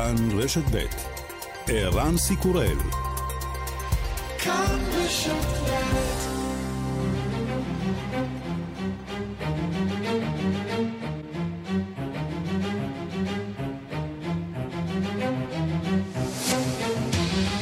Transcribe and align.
כאן 0.00 0.38
רשת 0.38 0.62
ב' 0.72 0.84
ערן 1.68 2.16
סיקורל. 2.16 2.76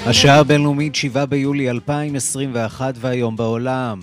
השעה 0.06 0.38
הבינלאומית 0.38 0.94
7 0.94 1.26
ביולי 1.26 1.70
2021 1.70 2.94
והיום 2.98 3.36
בעולם. 3.36 4.00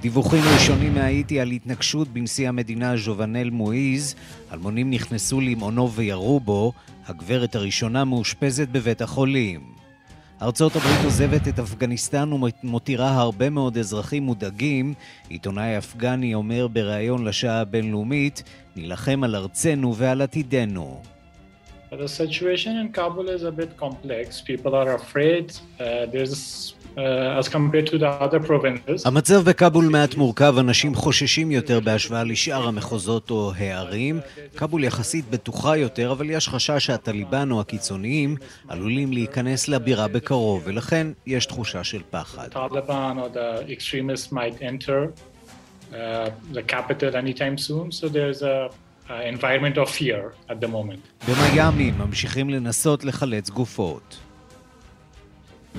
דיווחים 0.00 0.42
ראשונים 0.54 0.94
מהאיטי 0.94 1.40
על 1.40 1.50
התנגשות 1.50 2.08
בנשיא 2.08 2.48
המדינה 2.48 2.96
ז'ובנל 2.96 3.50
מואיז, 3.50 4.14
אלמונים 4.52 4.90
נכנסו 4.90 5.40
למעונו 5.40 5.92
וירו 5.92 6.40
בו, 6.40 6.72
הגברת 7.06 7.54
הראשונה 7.54 8.04
מאושפזת 8.04 8.68
בבית 8.68 9.02
החולים. 9.02 9.60
ארצות 10.42 10.76
הברית 10.76 11.04
עוזבת 11.04 11.48
את 11.48 11.58
אפגניסטן 11.58 12.30
ומותירה 12.32 13.20
הרבה 13.20 13.50
מאוד 13.50 13.78
אזרחים 13.78 14.22
מודאגים. 14.22 14.94
עיתונאי 15.28 15.78
אפגני 15.78 16.34
אומר 16.34 16.68
בריאיון 16.68 17.24
לשעה 17.24 17.60
הבינלאומית, 17.60 18.42
נילחם 18.76 19.24
על 19.24 19.36
ארצנו 19.36 19.96
ועל 19.96 20.22
עתידנו. 20.22 21.02
The 21.92 22.08
situation 22.08 22.72
in 22.82 22.88
Kabul 22.98 23.28
is 23.28 23.42
a 23.44 23.52
bit 23.52 23.76
complex. 23.76 24.40
People 24.40 24.74
are 24.74 24.94
afraid. 24.94 25.52
Uh, 25.52 26.06
there's 26.12 26.74
Uh, 26.96 27.40
as 27.40 27.48
compared 27.48 27.86
to 27.86 27.96
the 27.98 28.10
other 28.20 28.40
provinces. 28.48 29.06
המצב 29.06 29.44
בכאבול 29.44 29.84
מעט 29.84 30.14
מורכב, 30.14 30.54
אנשים 30.58 30.94
חוששים 30.94 31.50
יותר 31.50 31.80
בהשוואה 31.80 32.24
לשאר 32.24 32.68
המחוזות 32.68 33.30
או 33.30 33.52
הערים. 33.56 34.20
כאבול 34.56 34.84
יחסית 34.84 35.30
בטוחה 35.30 35.76
יותר, 35.76 36.12
אבל 36.12 36.30
יש 36.30 36.48
חשש 36.48 36.86
שהטליבן 36.86 37.50
או 37.50 37.60
הקיצוניים 37.60 38.36
עלולים 38.68 39.12
להיכנס 39.12 39.68
לבירה 39.68 40.08
בקרוב, 40.08 40.62
ולכן 40.64 41.06
יש 41.26 41.46
תחושה 41.46 41.84
של 41.84 42.00
פחד. 42.10 42.48
במיאמי 51.28 51.90
ממשיכים 51.90 52.50
לנסות 52.50 53.04
לחלץ 53.04 53.50
גופות. 53.50 54.16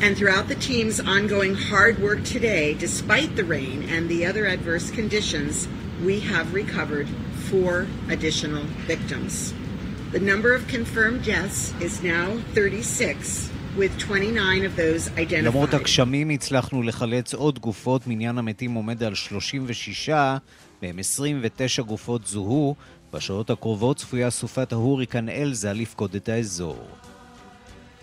And 0.02 0.18
throughout 0.18 0.48
the 0.48 0.56
team's 0.56 1.00
ongoing 1.00 1.56
hard 1.56 2.00
work 2.00 2.24
today, 2.24 2.74
despite 2.74 3.36
the 3.36 3.44
rain 3.44 3.84
and 3.90 4.10
the 4.10 4.26
other 4.26 4.46
adverse 4.46 4.92
conditions, 4.92 5.68
we 6.04 6.20
have 6.20 6.54
recovered 6.54 7.08
four 7.50 7.88
additional 8.10 8.64
victims. 8.88 9.54
The 10.12 10.20
number 10.20 10.54
of 10.54 10.68
confirmed 10.68 11.24
deaths 11.24 11.74
is 11.80 12.04
now 12.04 12.38
36, 12.54 13.50
with 13.78 13.98
29 13.98 14.66
of 14.66 14.76
those 14.76 15.10
identified. 15.18 15.46
למרות 15.46 15.74
הגשמים 15.74 16.30
הצלחנו 16.30 16.84
לחלץ 16.84 17.34
עוד 17.34 17.60
גופות, 17.60 18.08
מניין 18.08 18.38
המתים 18.38 18.74
עומד 18.74 19.04
על 19.04 19.16
36, 19.16 20.10
מהם 20.82 21.00
29 21.00 21.82
גופות 21.82 22.28
זוהו. 22.28 22.76
בשעות 23.14 23.50
הקרובות 23.50 23.98
צפויה 23.98 24.30
סופת 24.30 24.72
ההוריקן 24.72 25.30
אלזה 25.30 25.74
לפקוד 25.74 26.16
את 26.16 26.30
האזור. 26.30 26.88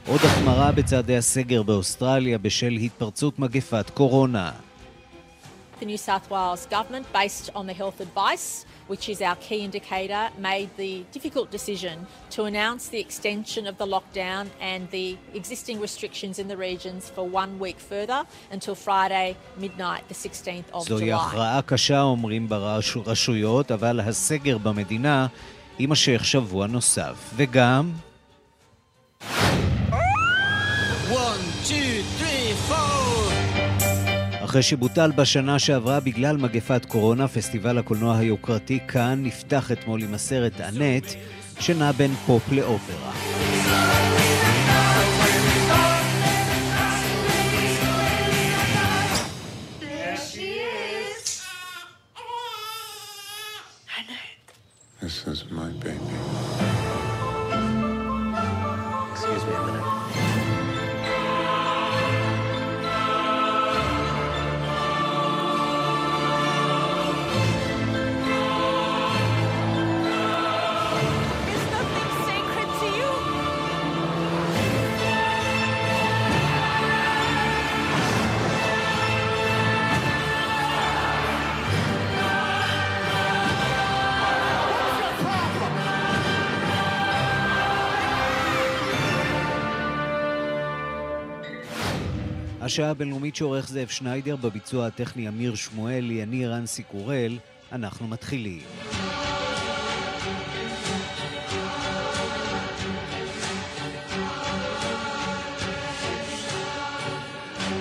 עוד 0.06 0.20
החמרה 0.24 0.72
בצעדי 0.72 1.16
הסגר 1.16 1.62
באוסטרליה 1.62 2.38
בשל 2.38 2.72
התפרצות 2.72 3.38
מגפת 3.38 3.90
קורונה. 3.90 4.50
The 5.80 5.86
New 5.86 5.96
South 5.96 6.30
Wales 6.30 6.66
government, 6.66 7.06
based 7.12 7.48
on 7.54 7.64
the 7.66 7.72
health 7.72 8.00
advice, 8.06 8.66
which 8.92 9.08
is 9.08 9.18
our 9.28 9.36
key 9.46 9.60
indicator, 9.68 10.24
made 10.50 10.68
the 10.76 10.94
difficult 11.16 11.48
decision 11.58 11.96
to 12.36 12.40
announce 12.50 12.82
the 12.94 13.00
extension 13.06 13.64
of 13.70 13.74
the 13.82 13.88
lockdown 13.96 14.44
and 14.72 14.82
the 14.96 15.08
existing 15.40 15.76
restrictions 15.86 16.34
in 16.42 16.46
the 16.52 16.58
regions 16.68 17.02
for 17.14 17.24
one 17.40 17.52
week 17.64 17.78
further 17.92 18.20
until 18.56 18.74
Friday 18.74 19.28
midnight, 19.64 20.02
the 20.12 20.18
16th 20.28 20.68
of 20.72 20.86
July. 20.86 20.98
זוהי 20.98 21.12
הכרעה 21.12 21.62
קשה, 21.62 22.00
אומרים 22.00 22.48
ברשויות, 22.48 23.72
אבל 23.72 24.00
הסגר 24.00 24.58
במדינה 24.58 25.26
יימשך 25.78 26.24
שבוע 26.24 26.66
נוסף. 26.66 27.30
וגם... 27.36 27.92
אחרי 34.50 34.62
שבוטל 34.62 35.10
בשנה 35.10 35.58
שעברה 35.58 36.00
בגלל 36.00 36.36
מגפת 36.36 36.84
קורונה, 36.84 37.28
פסטיבל 37.28 37.78
הקולנוע 37.78 38.16
היוקרתי 38.16 38.78
כאן 38.88 39.20
נפתח 39.22 39.72
אתמול 39.72 40.02
עם 40.02 40.14
הסרט 40.14 40.60
אנט, 40.60 41.04
שנע 41.60 41.92
בין 41.92 42.14
פופ 42.26 42.52
לאופרה. 42.52 43.12
This 55.02 55.26
is 55.32 55.40
my 55.50 55.70
baby. 55.84 56.18
Excuse 59.12 59.44
me 59.48 59.54
a 59.54 59.62
minute. 59.66 59.99
השעה 92.70 92.90
הבינלאומית 92.90 93.36
שעורך 93.36 93.68
זאב 93.68 93.88
שניידר, 93.88 94.36
בביצוע 94.36 94.86
הטכני 94.86 95.28
אמיר 95.28 95.54
שמואלי, 95.54 96.22
אני 96.22 96.46
רנסי 96.46 96.82
קורל, 96.82 97.38
אנחנו 97.72 98.08
מתחילים. 98.08 98.60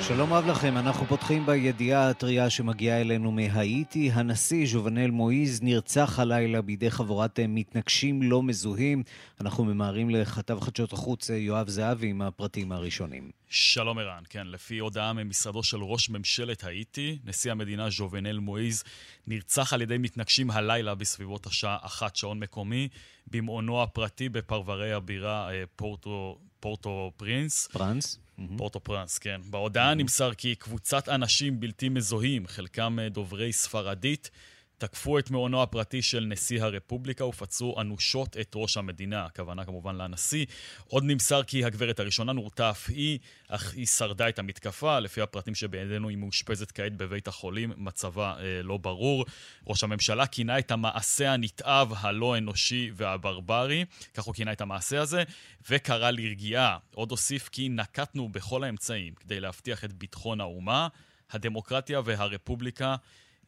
שלום 0.01 0.33
רב 0.33 0.47
לכם, 0.47 0.77
אנחנו 0.77 1.05
פותחים 1.05 1.45
בידיעה 1.45 2.09
הטריה 2.09 2.49
שמגיעה 2.49 3.01
אלינו 3.01 3.31
מהאיטי. 3.31 4.11
הנשיא 4.13 4.67
ז'ובנל 4.67 5.11
מואיז 5.11 5.63
נרצח 5.63 6.19
הלילה 6.19 6.61
בידי 6.61 6.91
חבורת 6.91 7.39
מתנגשים 7.47 8.21
לא 8.21 8.43
מזוהים. 8.43 9.03
אנחנו 9.41 9.65
ממהרים 9.65 10.09
לכתב 10.09 10.59
חדשות 10.59 10.93
החוץ 10.93 11.29
יואב 11.29 11.69
זהבי 11.69 12.07
עם 12.07 12.21
הפרטים 12.21 12.71
הראשונים. 12.71 13.38
שלום 13.51 13.99
ערן, 13.99 14.23
כן, 14.29 14.47
לפי 14.47 14.79
הודעה 14.79 15.13
ממשרדו 15.13 15.63
של 15.63 15.77
ראש 15.83 16.09
ממשלת 16.09 16.63
האיטי, 16.63 17.17
נשיא 17.25 17.51
המדינה 17.51 17.89
ז'ובנל 17.89 18.39
מואיז 18.39 18.83
נרצח 19.27 19.73
על 19.73 19.81
ידי 19.81 19.97
מתנגשים 19.97 20.51
הלילה 20.51 20.95
בסביבות 20.95 21.45
השעה 21.45 21.77
אחת 21.81 22.15
שעון 22.15 22.39
מקומי, 22.39 22.87
במעונו 23.27 23.83
הפרטי 23.83 24.29
בפרברי 24.29 24.93
הבירה 24.93 25.51
אה, 25.51 25.63
פורטו, 25.75 26.39
פורטו 26.59 27.11
פרינס. 27.17 27.67
פרנס? 27.67 28.19
פורטו 28.57 28.79
פרנס, 28.79 29.17
כן. 29.17 29.41
בהודעה 29.49 29.93
נמסר 29.93 30.33
כי 30.33 30.55
קבוצת 30.55 31.09
אנשים 31.09 31.59
בלתי 31.59 31.89
מזוהים, 31.89 32.47
חלקם 32.47 32.99
אה, 33.01 33.09
דוברי 33.09 33.53
ספרדית, 33.53 34.31
תקפו 34.79 35.19
את 35.19 35.31
מעונו 35.31 35.63
הפרטי 35.63 36.01
של 36.01 36.25
נשיא 36.25 36.63
הרפובליקה 36.63 37.25
ופצעו 37.25 37.81
אנושות 37.81 38.37
את 38.37 38.51
ראש 38.55 38.77
המדינה, 38.77 39.25
הכוונה 39.25 39.65
כמובן 39.65 39.95
לנשיא. 39.95 40.45
עוד 40.87 41.03
נמסר 41.03 41.43
כי 41.43 41.65
הגברת 41.65 41.99
הראשונה 41.99 42.33
נורתה 42.33 42.69
אף 42.69 42.89
היא, 42.89 43.19
אך 43.47 43.73
היא 43.73 43.85
שרדה 43.85 44.29
את 44.29 44.39
המתקפה. 44.39 44.99
לפי 44.99 45.21
הפרטים 45.21 45.55
שבידינו 45.55 46.09
היא 46.09 46.17
מאושפזת 46.17 46.71
כעת 46.71 46.97
בבית 46.97 47.27
החולים, 47.27 47.73
מצבה 47.77 48.35
אה, 48.39 48.61
לא 48.63 48.77
ברור. 48.77 49.25
ראש 49.67 49.83
הממשלה 49.83 50.27
כינה 50.27 50.59
את 50.59 50.71
המעשה 50.71 51.31
הנתעב, 51.31 51.93
הלא 51.97 52.37
אנושי 52.37 52.91
והברברי, 52.95 53.85
כך 54.13 54.23
הוא 54.23 54.33
כינה 54.33 54.51
את 54.51 54.61
המעשה 54.61 55.01
הזה, 55.01 55.23
וקרא 55.69 56.11
לרגיעה. 56.11 56.77
עוד 56.95 57.11
הוסיף 57.11 57.49
כי 57.49 57.69
נקטנו 57.69 58.29
בכל 58.29 58.63
האמצעים 58.63 59.13
כדי 59.13 59.39
להבטיח 59.39 59.85
את 59.85 59.93
ביטחון 59.93 60.41
האומה, 60.41 60.87
הדמוקרטיה 61.31 62.01
והרפובליקה. 62.05 62.95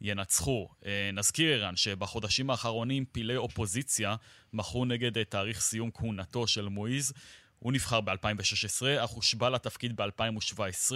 ינצחו. 0.01 0.69
אה, 0.85 1.09
נזכיר, 1.13 1.53
ערן, 1.53 1.75
שבחודשים 1.75 2.49
האחרונים 2.49 3.05
פעילי 3.11 3.37
אופוזיציה 3.37 4.15
מחו 4.53 4.85
נגד 4.85 5.17
אה, 5.17 5.23
תאריך 5.23 5.61
סיום 5.61 5.91
כהונתו 5.93 6.47
של 6.47 6.67
מועיז. 6.67 7.13
הוא 7.59 7.73
נבחר 7.73 8.01
ב-2016, 8.01 9.03
אך 9.03 9.09
הושבע 9.09 9.49
לתפקיד 9.49 10.01
ב-2017. 10.01 10.91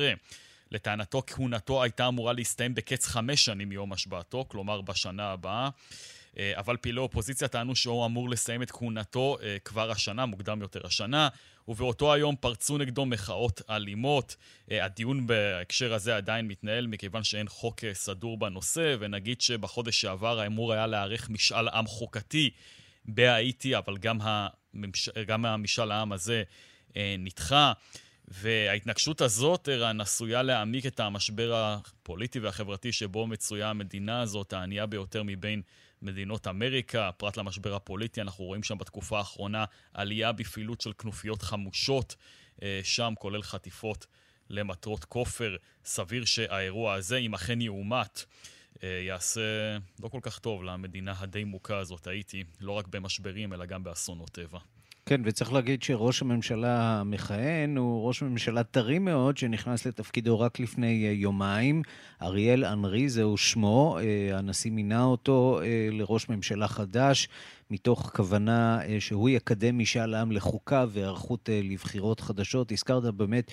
לטענתו, 0.71 1.21
כהונתו 1.27 1.83
הייתה 1.83 2.07
אמורה 2.07 2.33
להסתיים 2.33 2.75
בקץ 2.75 3.07
חמש 3.07 3.45
שנים 3.45 3.69
מיום 3.69 3.93
השבעתו, 3.93 4.45
כלומר 4.47 4.81
בשנה 4.81 5.31
הבאה. 5.31 5.69
אבל 6.39 6.77
פעילי 6.77 6.99
אופוזיציה 6.99 7.47
טענו 7.47 7.75
שהוא 7.75 8.05
אמור 8.05 8.29
לסיים 8.29 8.61
את 8.61 8.71
כהונתו 8.71 9.37
כבר 9.65 9.91
השנה, 9.91 10.25
מוקדם 10.25 10.61
יותר 10.61 10.87
השנה, 10.87 11.29
ובאותו 11.67 12.13
היום 12.13 12.35
פרצו 12.35 12.77
נגדו 12.77 13.05
מחאות 13.05 13.61
אלימות. 13.69 14.35
הדיון 14.71 15.27
בהקשר 15.27 15.93
הזה 15.93 16.17
עדיין 16.17 16.47
מתנהל 16.47 16.87
מכיוון 16.87 17.23
שאין 17.23 17.47
חוק 17.47 17.79
סדור 17.93 18.37
בנושא, 18.37 18.95
ונגיד 18.99 19.41
שבחודש 19.41 20.01
שעבר 20.01 20.39
האמור 20.39 20.73
היה 20.73 20.87
להיערך 20.87 21.29
משאל 21.29 21.67
עם 21.67 21.87
חוקתי 21.87 22.49
בהאיטי, 23.05 23.77
אבל 23.77 23.97
גם, 23.97 24.19
הממש... 24.21 25.09
גם 25.09 25.45
המשאל 25.45 25.91
העם 25.91 26.11
הזה 26.11 26.43
נדחה. 26.95 27.73
וההתנגשות 28.27 29.21
הזאת, 29.21 29.69
ערן, 29.69 30.01
עשויה 30.01 30.43
להעמיק 30.43 30.85
את 30.85 30.99
המשבר 30.99 31.53
הפוליטי 31.55 32.39
והחברתי 32.39 32.91
שבו 32.91 33.27
מצויה 33.27 33.69
המדינה 33.69 34.21
הזאת, 34.21 34.53
הענייה 34.53 34.85
ביותר 34.85 35.23
מבין 35.23 35.61
מדינות 36.01 36.47
אמריקה. 36.47 37.09
פרט 37.17 37.37
למשבר 37.37 37.75
הפוליטי, 37.75 38.21
אנחנו 38.21 38.45
רואים 38.45 38.63
שם 38.63 38.77
בתקופה 38.77 39.17
האחרונה 39.17 39.65
עלייה 39.93 40.31
בפעילות 40.31 40.81
של 40.81 40.93
כנופיות 40.93 41.41
חמושות, 41.41 42.15
אה, 42.63 42.79
שם 42.83 43.13
כולל 43.19 43.41
חטיפות 43.41 44.05
למטרות 44.49 45.05
כופר. 45.05 45.55
סביר 45.85 46.25
שהאירוע 46.25 46.93
הזה, 46.93 47.17
אם 47.17 47.33
אכן 47.33 47.61
יאומת, 47.61 48.25
אה, 48.83 48.89
יעשה 49.07 49.77
לא 49.99 50.07
כל 50.07 50.19
כך 50.21 50.39
טוב 50.39 50.63
למדינה 50.63 51.13
הדי 51.17 51.43
מוכה 51.43 51.77
הזאת, 51.77 52.07
הייתי, 52.07 52.43
לא 52.61 52.71
רק 52.71 52.87
במשברים, 52.87 53.53
אלא 53.53 53.65
גם 53.65 53.83
באסונות 53.83 54.29
טבע. 54.29 54.59
כן, 55.09 55.21
וצריך 55.23 55.53
להגיד 55.53 55.83
שראש 55.83 56.21
הממשלה 56.21 56.99
המכהן 56.99 57.77
הוא 57.77 58.07
ראש 58.07 58.21
ממשלה 58.21 58.63
טרי 58.63 58.99
מאוד, 58.99 59.37
שנכנס 59.37 59.85
לתפקידו 59.85 60.39
רק 60.39 60.59
לפני 60.59 61.07
אה, 61.07 61.11
יומיים. 61.11 61.81
אריאל 62.21 62.65
אנרי 62.65 63.09
זהו 63.09 63.37
שמו, 63.37 63.97
אה, 63.99 64.37
הנשיא 64.37 64.71
מינה 64.71 65.03
אותו 65.03 65.59
אה, 65.63 65.87
לראש 65.91 66.29
ממשלה 66.29 66.67
חדש. 66.67 67.27
מתוך 67.71 68.11
כוונה 68.15 68.79
אה, 68.81 68.97
שהוא 68.99 69.29
יקדם 69.29 69.77
משאל 69.77 70.15
עם 70.15 70.31
לחוקה 70.31 70.85
והיערכות 70.89 71.49
אה, 71.49 71.59
לבחירות 71.63 72.19
חדשות. 72.19 72.71
הזכרת 72.71 73.03
באמת 73.03 73.51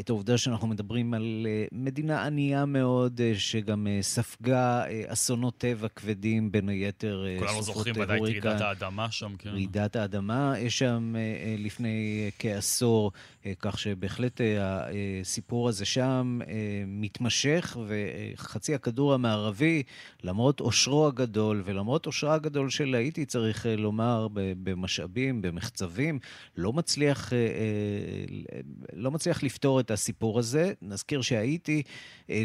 את 0.00 0.10
העובדה 0.10 0.38
שאנחנו 0.38 0.66
מדברים 0.68 1.14
על 1.14 1.46
אה, 1.46 1.64
מדינה 1.72 2.26
ענייה 2.26 2.64
מאוד, 2.64 3.20
שגם 3.34 3.86
ספגה 4.00 4.84
אסונות 5.06 5.58
טבע 5.58 5.88
כבדים, 5.88 6.52
בין 6.52 6.68
היתר 6.68 7.24
סופות 7.26 7.48
כולנו 7.48 7.62
זוכרים 7.62 7.94
ודאי 7.98 8.18
את 8.18 8.22
רעידת 8.22 8.60
האדמה 8.60 9.10
שם, 9.10 9.34
כן. 9.38 9.50
רעידת 9.50 9.96
האדמה 9.96 10.54
שם 10.68 11.14
לפני 11.58 12.30
כעשור, 12.38 13.12
כך 13.58 13.78
שבהחלט 13.78 14.40
הסיפור 14.60 15.68
הזה 15.68 15.84
שם 15.84 16.38
מתמשך, 16.86 17.76
וחצי 17.86 18.74
הכדור 18.74 19.14
המערבי, 19.14 19.82
למרות 20.22 20.60
עושרו 20.60 21.06
הגדול 21.06 21.62
ולמרות 21.64 22.06
עושרה 22.06 22.34
הגדול 22.34 22.70
של 22.70 22.94
האיטי, 22.94 23.24
צריך 23.24 23.53
צריך 23.54 23.66
אה, 23.66 23.76
לומר, 23.76 24.28
במשאבים, 24.34 25.42
במחצבים, 25.42 26.18
לא 26.56 26.72
מצליח, 26.72 27.32
אה, 27.32 27.38
אה, 27.38 28.60
לא 28.92 29.10
מצליח 29.10 29.42
לפתור 29.42 29.80
את 29.80 29.90
הסיפור 29.90 30.38
הזה. 30.38 30.72
נזכיר 30.82 31.22
שהאיטי 31.22 31.82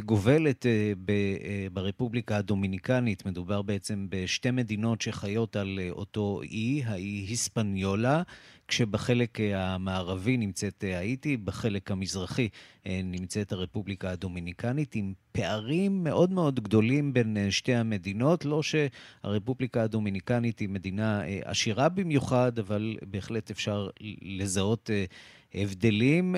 גובלת 0.06 0.66
ברפובליקה 1.74 2.38
הדומיניקנית, 2.38 3.26
מדובר 3.26 3.62
בעצם 3.62 4.08
בשתי 4.10 4.52
מדינות 4.52 5.02
שחיות 5.02 5.56
על 5.56 5.80
אותו 5.90 6.42
אי, 6.44 6.84
האי 6.86 7.26
היספניולה. 7.30 8.22
כשבחלק 8.70 9.40
אה, 9.40 9.74
המערבי 9.74 10.38
נמצאת 10.38 10.84
אה, 10.84 10.98
האיטי, 10.98 11.38
בחלק 11.38 11.92
המזרחי 11.92 12.50
אה, 12.88 13.00
נמצאת 13.04 13.52
הרפובליקה 13.52 14.12
הדומיניקנית, 14.12 14.96
עם 14.96 15.14
פערים 15.32 16.04
מאוד 16.04 16.32
מאוד 16.32 16.60
גדולים 16.60 17.14
בין 17.14 17.38
שתי 17.50 17.76
המדינות. 17.76 18.46
לא 18.46 18.62
שהרפובליקה 18.64 19.84
הדומיניקנית 19.84 20.60
היא 20.60 20.70
מדינה 20.70 21.22
עשירה 21.44 21.90
במיוחד, 21.90 22.60
אבל 22.60 22.98
בהחלט 23.04 23.52
אפשר 23.52 23.90
לזהות 24.22 24.90
הבדלים. 25.54 26.36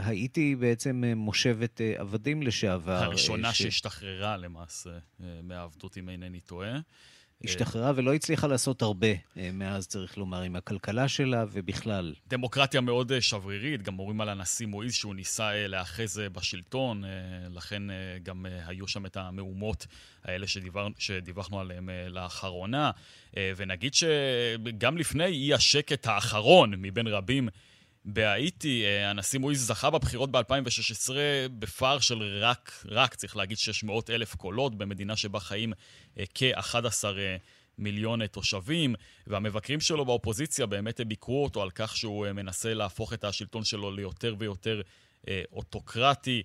האיטי 0.00 0.56
בעצם 0.56 1.04
מושבת 1.16 1.80
עבדים 1.96 2.42
לשעבר. 2.42 2.92
הראשונה 3.04 3.52
ש... 3.52 3.62
שהשתחררה 3.62 4.36
למעשה 4.36 4.90
מהעבדות, 5.42 5.98
אם 5.98 6.08
אינני 6.08 6.40
טועה. 6.40 6.78
השתחררה 7.44 7.92
ולא 7.96 8.14
הצליחה 8.14 8.46
לעשות 8.46 8.82
הרבה 8.82 9.06
אה, 9.36 9.50
מאז, 9.52 9.86
צריך 9.86 10.18
לומר, 10.18 10.42
עם 10.42 10.56
הכלכלה 10.56 11.08
שלה 11.08 11.44
ובכלל. 11.52 12.14
דמוקרטיה 12.28 12.80
מאוד 12.80 13.12
אה, 13.12 13.20
שברירית, 13.20 13.82
גם 13.82 13.98
אומרים 13.98 14.20
על 14.20 14.28
הנשיא 14.28 14.66
מועיז 14.66 14.94
שהוא 14.94 15.14
ניסה 15.14 15.52
אה, 15.52 15.66
להאחז 15.66 16.18
בשלטון, 16.32 17.04
לכן 17.50 17.82
גם 18.22 18.46
היו 18.66 18.88
שם 18.88 19.06
את 19.06 19.16
המהומות 19.16 19.86
האלה 20.24 20.46
שדיבר, 20.46 20.88
שדיווחנו 20.98 21.60
עליהן 21.60 21.88
לאחרונה. 22.08 22.90
ונגיד 23.56 23.94
שגם 23.94 24.98
לפני 24.98 25.24
אי 25.24 25.54
השקט 25.54 26.06
האחרון 26.06 26.74
מבין 26.76 27.06
רבים 27.06 27.48
בהאיטי, 28.08 28.84
אה, 28.84 29.10
הנשיא 29.10 29.38
מויז 29.38 29.66
זכה 29.66 29.90
בבחירות 29.90 30.30
ב-2016 30.30 31.10
בפער 31.58 31.98
של 31.98 32.38
רק, 32.40 32.84
רק, 32.84 33.14
צריך 33.14 33.36
להגיד, 33.36 33.58
600 33.58 34.10
אלף 34.10 34.34
קולות, 34.34 34.78
במדינה 34.78 35.16
שבה 35.16 35.40
חיים 35.40 35.72
אה, 36.18 36.24
כ-11 36.34 37.04
אה, 37.04 37.36
מיליון 37.78 38.26
תושבים, 38.26 38.94
והמבקרים 39.26 39.80
שלו 39.80 40.04
באופוזיציה 40.04 40.66
באמת 40.66 41.00
ביקרו 41.00 41.44
אותו 41.44 41.62
על 41.62 41.70
כך 41.70 41.96
שהוא 41.96 42.32
מנסה 42.32 42.74
להפוך 42.74 43.12
את 43.12 43.24
השלטון 43.24 43.64
שלו 43.64 43.90
ליותר 43.90 44.34
ויותר 44.38 44.80
אוטוקרטי, 45.52 46.42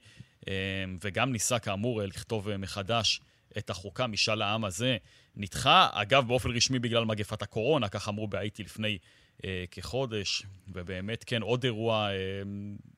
וגם 1.02 1.32
ניסה 1.32 1.60
כאמור 1.60 2.02
לכתוב 2.02 2.58
מחדש 2.58 3.22
את 3.58 3.70
החוקה, 3.70 4.08
משאל 4.08 4.42
העם 4.42 4.66
הזה. 4.66 4.98
נדחה, 5.36 5.90
אגב, 5.92 6.28
באופן 6.28 6.50
רשמי 6.52 6.80
בגלל 6.80 7.06
מגפת 7.06 7.42
הקורונה, 7.42 7.90
כך 7.90 8.10
אמרו 8.10 8.28
בהאיטי 8.28 8.64
לפני 8.64 8.98
אה, 9.46 9.64
כחודש, 9.72 10.44
ובאמת, 10.74 11.24
כן, 11.24 11.42
עוד 11.42 11.64
אירוע 11.64 12.10
אה, 12.10 12.16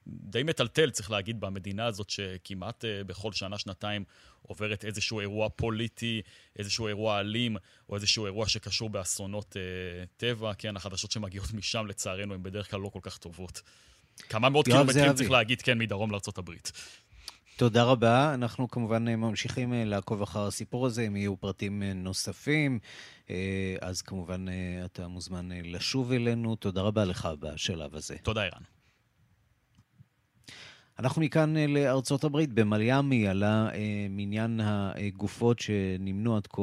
די 0.08 0.44
מטלטל, 0.44 0.90
צריך 0.90 1.12
להגיד, 1.12 1.40
במדינה 1.40 1.86
הזאת, 1.86 2.10
שכמעט 2.10 2.86
אה, 2.86 3.04
בכל 3.04 3.32
שנה-שנתיים 3.32 4.04
עוברת 4.42 4.86
איזשהו 4.86 5.20
אירוע 5.20 5.50
פוליטי, 5.50 6.22
איזשהו 6.60 6.88
אירוע 6.88 7.20
אלים, 7.20 7.58
או 7.90 7.96
איזשהו 7.96 8.26
אירוע 8.26 8.48
שקשור 8.48 8.90
באסונות 8.90 9.58
אה, 9.58 10.06
טבע. 10.18 10.54
כן, 10.54 10.76
החדשות 10.78 11.12
שמגיעות 11.12 11.54
משם, 11.54 11.86
לצערנו, 11.88 12.34
הן 12.34 12.44
בדרך 12.44 12.72
כלל 12.72 12.80
לא 12.80 12.90
כל 12.90 13.00
כך 13.02 13.18
טובות. 13.18 13.62
כמה 14.30 14.50
מאות 14.50 14.66
קילומטרים, 14.66 15.14
צריך 15.14 15.32
להגיד, 15.32 15.62
כן, 15.62 15.78
מדרום 15.78 16.12
לארה"ב. 16.12 16.52
תודה 17.58 17.84
רבה. 17.84 18.34
אנחנו 18.34 18.68
כמובן 18.68 19.08
אה, 19.08 19.16
ממשיכים 19.16 19.74
אה, 19.74 19.86
לעקוב 19.86 20.22
אחר 20.22 20.48
הסיפור 20.48 20.86
הזה, 20.86 21.08
אם 21.08 21.16
יהיו 21.16 21.38
פרטים 21.38 21.84
אה, 21.84 21.94
נוספים, 21.94 22.80
אז 23.82 24.02
כמובן 24.02 24.46
אתה 24.86 25.08
מוזמן 25.08 25.50
לשוב 25.52 26.12
אלינו. 26.12 26.56
תודה 26.56 26.82
רבה 26.82 27.06
לך 27.06 27.30
בשלב 27.40 27.96
הזה. 27.96 28.16
תודה, 28.24 28.42
ערן. 28.44 28.62
אנחנו 31.00 31.22
מכאן 31.22 31.58
לארצות 31.58 32.24
הברית, 32.24 32.54
במיאמי 32.54 33.28
עלה 33.28 33.70
מניין 34.10 34.60
הגופות 34.64 35.60
שנמנו 35.60 36.38
עד 36.38 36.48
כה 36.48 36.62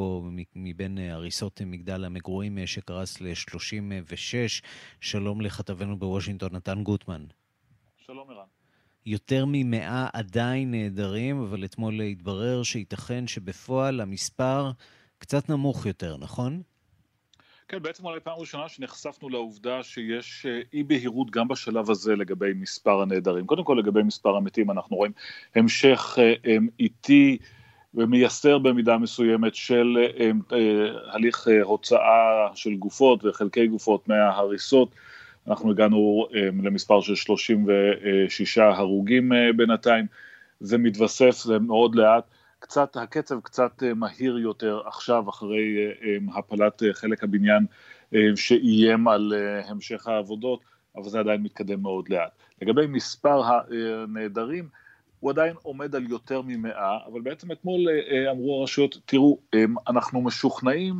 מבין 0.56 0.98
הריסות 0.98 1.60
מגדל 1.66 2.04
המגורים 2.04 2.66
שקרס 2.66 3.20
ל-36. 3.20 4.62
שלום 5.00 5.40
לכתבנו 5.40 5.98
בוושינגטון, 5.98 6.56
נתן 6.56 6.82
גוטמן. 6.82 7.24
שלום, 7.96 8.30
ערן. 8.30 8.59
יותר 9.06 9.44
ממאה 9.48 10.08
עדיין 10.12 10.70
נעדרים, 10.70 11.40
אבל 11.42 11.64
אתמול 11.64 12.00
התברר 12.00 12.62
שייתכן 12.62 13.26
שבפועל 13.26 14.00
המספר 14.00 14.70
קצת 15.18 15.48
נמוך 15.48 15.86
יותר, 15.86 16.16
נכון? 16.16 16.62
כן, 17.70 17.82
בעצם 17.82 18.04
אולי 18.04 18.20
פעם 18.20 18.34
ראשונה 18.38 18.68
שנחשפנו 18.68 19.28
לעובדה 19.28 19.82
שיש 19.82 20.46
אה, 20.46 20.60
אי 20.72 20.82
בהירות 20.82 21.30
גם 21.30 21.48
בשלב 21.48 21.90
הזה 21.90 22.16
לגבי 22.16 22.52
מספר 22.54 23.02
הנעדרים. 23.02 23.46
קודם 23.46 23.64
כל 23.64 23.76
לגבי 23.78 24.02
מספר 24.02 24.36
המתים 24.36 24.70
אנחנו 24.70 24.96
רואים 24.96 25.12
המשך 25.54 26.18
אה, 26.18 26.56
איטי 26.80 27.38
ומייסר 27.94 28.58
במידה 28.58 28.98
מסוימת 28.98 29.54
של 29.54 29.98
אה, 30.20 30.30
הליך 31.12 31.48
הוצאה 31.62 32.48
של 32.54 32.74
גופות 32.74 33.24
וחלקי 33.24 33.66
גופות 33.66 34.08
מההריסות. 34.08 34.94
אנחנו 35.48 35.70
הגענו 35.70 36.26
um, 36.30 36.34
למספר 36.64 37.00
של 37.00 37.14
36 37.14 38.58
הרוגים 38.58 39.32
uh, 39.32 39.36
בינתיים, 39.56 40.06
זה 40.60 40.78
מתווסף, 40.78 41.30
זה 41.30 41.58
מאוד 41.58 41.94
לאט, 41.94 42.24
קצת, 42.58 42.96
הקצב 42.96 43.40
קצת 43.40 43.82
uh, 43.82 43.94
מהיר 43.94 44.38
יותר 44.38 44.80
עכשיו 44.86 45.30
אחרי 45.30 45.88
הפלת 46.34 46.82
חלק 46.92 47.24
הבניין 47.24 47.66
שאיים 48.34 49.08
על 49.08 49.32
המשך 49.68 50.06
העבודות, 50.06 50.60
אבל 50.96 51.08
זה 51.08 51.20
עדיין 51.20 51.42
מתקדם 51.42 51.82
מאוד 51.82 52.08
לאט. 52.08 52.30
לגבי 52.62 52.86
מספר 52.86 53.42
הנעדרים, 53.44 54.68
הוא 55.20 55.30
עדיין 55.30 55.54
עומד 55.62 55.94
על 55.94 56.10
יותר 56.10 56.42
ממאה, 56.46 56.98
אבל 57.06 57.20
בעצם 57.20 57.52
אתמול 57.52 57.80
אמרו 58.30 58.60
הרשויות, 58.60 58.98
תראו, 59.06 59.38
אנחנו 59.88 60.20
משוכנעים 60.20 60.94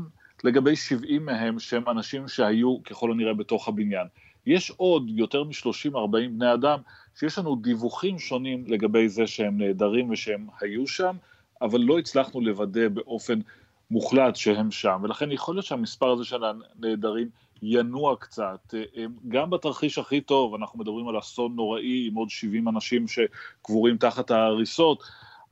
לגבי 0.45 0.77
70 0.77 1.25
מהם 1.25 1.59
שהם 1.59 1.89
אנשים 1.89 2.29
שהיו 2.29 2.83
ככל 2.83 3.11
הנראה 3.13 3.35
בתוך 3.35 3.69
הבניין. 3.69 4.07
יש 4.47 4.71
עוד 4.71 5.05
יותר 5.09 5.45
מ-30-40 5.45 6.09
בני 6.11 6.55
אדם 6.55 6.79
שיש 7.19 7.39
לנו 7.39 7.57
דיווחים 7.57 8.19
שונים 8.19 8.65
לגבי 8.67 9.09
זה 9.09 9.27
שהם 9.27 9.59
נעדרים 9.59 10.11
ושהם 10.11 10.47
היו 10.61 10.87
שם, 10.87 11.17
אבל 11.63 11.81
לא 11.81 11.99
הצלחנו 11.99 12.41
לוודא 12.41 12.89
באופן 12.89 13.39
מוחלט 13.91 14.37
שהם 14.37 14.71
שם, 14.71 15.01
ולכן 15.03 15.33
יכול 15.33 15.55
להיות 15.55 15.67
שהמספר 15.67 16.11
הזה 16.11 16.25
של 16.25 16.45
הנעדרים 16.45 17.29
ינוע 17.63 18.17
קצת, 18.17 18.75
גם 19.29 19.51
בתרחיש 19.51 19.99
הכי 19.99 20.21
טוב, 20.21 20.55
אנחנו 20.55 20.79
מדברים 20.79 21.09
על 21.09 21.19
אסון 21.19 21.57
נוראי 21.57 22.07
עם 22.07 22.15
עוד 22.15 22.31
70 22.31 22.69
אנשים 22.69 23.05
שקבורים 23.09 23.97
תחת 23.97 24.31
ההריסות, 24.31 25.03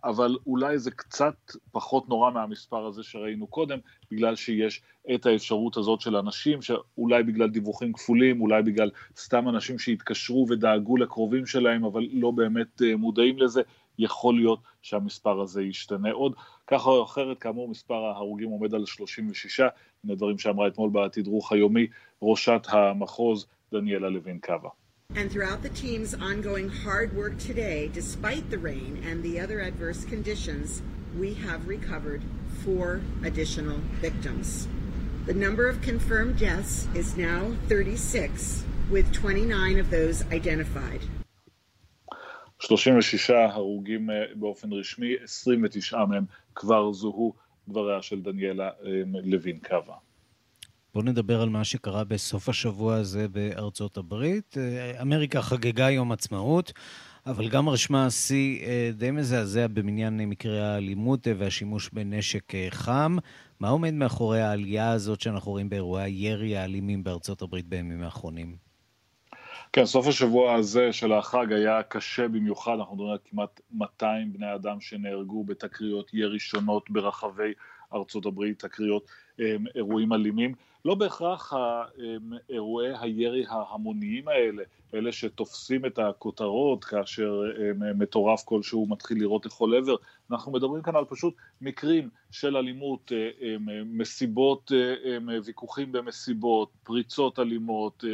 אבל 0.05 0.37
אולי 0.47 0.79
זה 0.79 0.91
קצת 0.91 1.35
פחות 1.73 2.09
נורא 2.09 2.31
מהמספר 2.31 2.87
הזה 2.87 3.03
שראינו 3.03 3.47
קודם, 3.47 3.79
בגלל 4.11 4.37
שיש 4.37 4.83
את 5.15 5.27
האפשרות 5.27 5.77
הזאת 5.77 6.01
של 6.01 6.17
אנשים, 6.17 6.63
שאולי 6.63 7.23
בגלל 7.23 7.49
דיווחים 7.49 7.93
כפולים, 7.93 8.41
אולי 8.41 8.63
בגלל 8.63 8.91
סתם 9.17 9.49
אנשים 9.49 9.79
שהתקשרו 9.79 10.47
ודאגו 10.51 10.97
לקרובים 10.97 11.47
שלהם, 11.47 11.85
אבל 11.85 12.07
לא 12.13 12.31
באמת 12.31 12.83
אה, 12.83 12.97
מודעים 12.97 13.39
לזה, 13.39 13.63
יכול 13.99 14.37
להיות 14.37 14.61
שהמספר 14.83 15.41
הזה 15.41 15.63
ישתנה 15.63 16.11
עוד. 16.13 16.33
ככה 16.67 16.91
או 16.91 17.05
אחרת, 17.05 17.39
כאמור, 17.39 17.69
מספר 17.69 17.95
ההרוגים 17.95 18.51
עומד 18.51 18.75
על 18.75 18.87
36, 18.87 19.61
מיני 20.05 20.17
דברים 20.17 20.39
שאמרה 20.39 20.67
אתמול 20.67 20.91
בתדרוך 20.93 21.53
היומי 21.53 21.87
ראשת 22.23 22.61
המחוז 22.69 23.47
דניאלה 23.73 24.09
לוין 24.09 24.39
קאבה. 24.39 24.69
And 25.16 25.32
throughout 25.32 25.62
the 25.62 25.70
team's 25.70 26.14
ongoing 26.16 26.70
hard 26.70 27.16
work 27.16 27.38
today, 27.38 27.90
despite 27.94 28.50
the 28.50 28.58
rain 28.58 29.04
and 29.06 29.22
the 29.22 29.40
other 29.40 29.60
adverse 29.60 30.06
conditions, 30.06 30.82
we 31.18 31.36
have 31.36 31.68
recovered 31.68 32.24
four 32.64 33.02
additional 33.24 33.78
victims. 34.02 34.68
The 35.26 35.34
number 35.34 35.70
of 35.70 35.82
confirmed 35.82 36.40
deaths 36.40 36.88
is 36.96 37.16
now 37.16 37.56
36, 37.70 38.64
with 38.90 39.12
29 39.14 39.80
of 39.80 39.90
those 39.90 40.24
identified. 40.32 41.02
36 42.60 43.30
הרוגים 43.30 44.10
באופן 44.36 44.74
רשמי, 44.74 45.16
29 45.24 46.06
מהם 46.06 46.26
כבר 46.56 46.94
זוהו, 46.94 47.34
דבריה 47.68 48.02
של 48.02 48.22
דניאלה 48.22 48.70
לוין 49.24 49.60
קאבה. 49.60 49.96
בואו 50.95 51.05
נדבר 51.05 51.43
על 51.43 51.49
מה 51.49 51.65
שקרה 51.65 52.05
בסוף 52.05 52.49
השבוע 52.49 52.95
הזה 52.95 53.29
בארצות 53.29 53.97
הברית. 53.97 54.55
אה, 54.59 55.03
אמריקה 55.03 55.43
חגגה 55.43 55.91
יום 55.91 56.13
עצמאות, 56.13 56.73
אבל 57.27 57.49
גם 57.49 57.69
רשמה 57.69 58.11
שיא 58.11 58.67
אה, 58.67 58.91
די 58.95 59.11
מזעזע 59.11 59.67
במניין 59.67 60.17
מקרי 60.29 60.61
האלימות 60.61 61.27
והשימוש 61.39 61.91
בנשק 61.93 62.55
אה, 62.55 62.67
חם. 62.71 63.17
מה 63.61 63.69
עומד 63.69 63.95
מאחורי 63.95 64.41
העלייה 64.41 64.91
הזאת 64.91 65.21
שאנחנו 65.21 65.51
רואים 65.51 65.69
באירועי 65.69 66.05
הירי 66.05 66.57
האלימים 66.57 67.05
בארצות 67.05 67.43
הברית 67.43 67.67
בימים 67.67 68.03
האחרונים? 68.03 68.57
כן, 69.73 69.87
סוף 69.87 70.07
השבוע 70.07 70.55
הזה 70.55 70.93
של 70.93 71.13
החג 71.13 71.53
היה 71.53 71.83
קשה 71.83 72.29
במיוחד, 72.29 72.73
אנחנו 72.79 72.95
מדברים 72.95 73.13
על 73.13 73.19
כמעט 73.25 73.61
200 73.73 74.33
בני 74.33 74.55
אדם 74.55 74.81
שנהרגו 74.81 75.45
בתקריות 75.45 76.11
ירי 76.15 76.39
שונות 76.39 76.91
ברחבי 76.91 77.53
ארצות 77.95 78.27
הברית, 78.27 78.59
תקריות 78.59 79.07
אירועים 79.75 80.13
אלימים. 80.13 80.55
לא 80.85 80.95
בהכרח 80.95 81.53
אירועי 82.51 82.93
הירי 83.01 83.45
ההמוניים 83.49 84.29
האלה, 84.29 84.63
אלה 84.95 85.13
שתופסים 85.13 85.87
את 85.87 85.99
הכותרות 85.99 86.85
כאשר 86.85 87.43
מטורף 87.95 88.45
כלשהו 88.45 88.87
מתחיל 88.87 89.19
לירות 89.19 89.47
לכל 89.47 89.75
עבר, 89.75 89.97
אנחנו 90.31 90.53
מדברים 90.53 90.83
כאן 90.83 90.97
על 90.97 91.05
פשוט 91.05 91.35
מקרים 91.61 92.09
של 92.31 92.57
אלימות, 92.57 93.13
מסיבות, 93.85 94.73
ויכוחים 95.45 95.93
במסיבות, 95.93 96.71
פריצות 96.83 97.39
אלימות, 97.39 98.05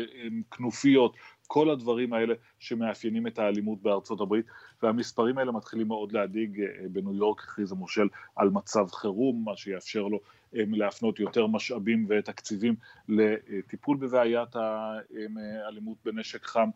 כנופיות, 0.50 1.16
כל 1.54 1.70
הדברים 1.70 2.12
האלה 2.12 2.34
שמאפיינים 2.58 3.26
את 3.26 3.38
האלימות 3.38 3.82
בארצות 3.82 4.20
הברית, 4.20 4.46
והמספרים 4.82 5.38
האלה 5.38 5.52
מתחילים 5.52 5.88
מאוד 5.88 6.12
להדאיג. 6.12 6.62
בניו 6.92 7.14
יורק 7.14 7.40
הכריז 7.40 7.72
המושל 7.72 8.08
על 8.36 8.50
מצב 8.50 8.86
חירום, 8.90 9.42
מה 9.44 9.56
שיאפשר 9.56 10.02
לו 10.02 10.20
להפנות 10.52 11.20
יותר 11.20 11.46
משאבים 11.46 12.06
ותקציבים 12.08 12.74
לטיפול 13.08 13.96
בבעיית 13.96 14.56
האלימות 14.56 15.98
בנשק 16.04 16.44
חם. 16.44 16.68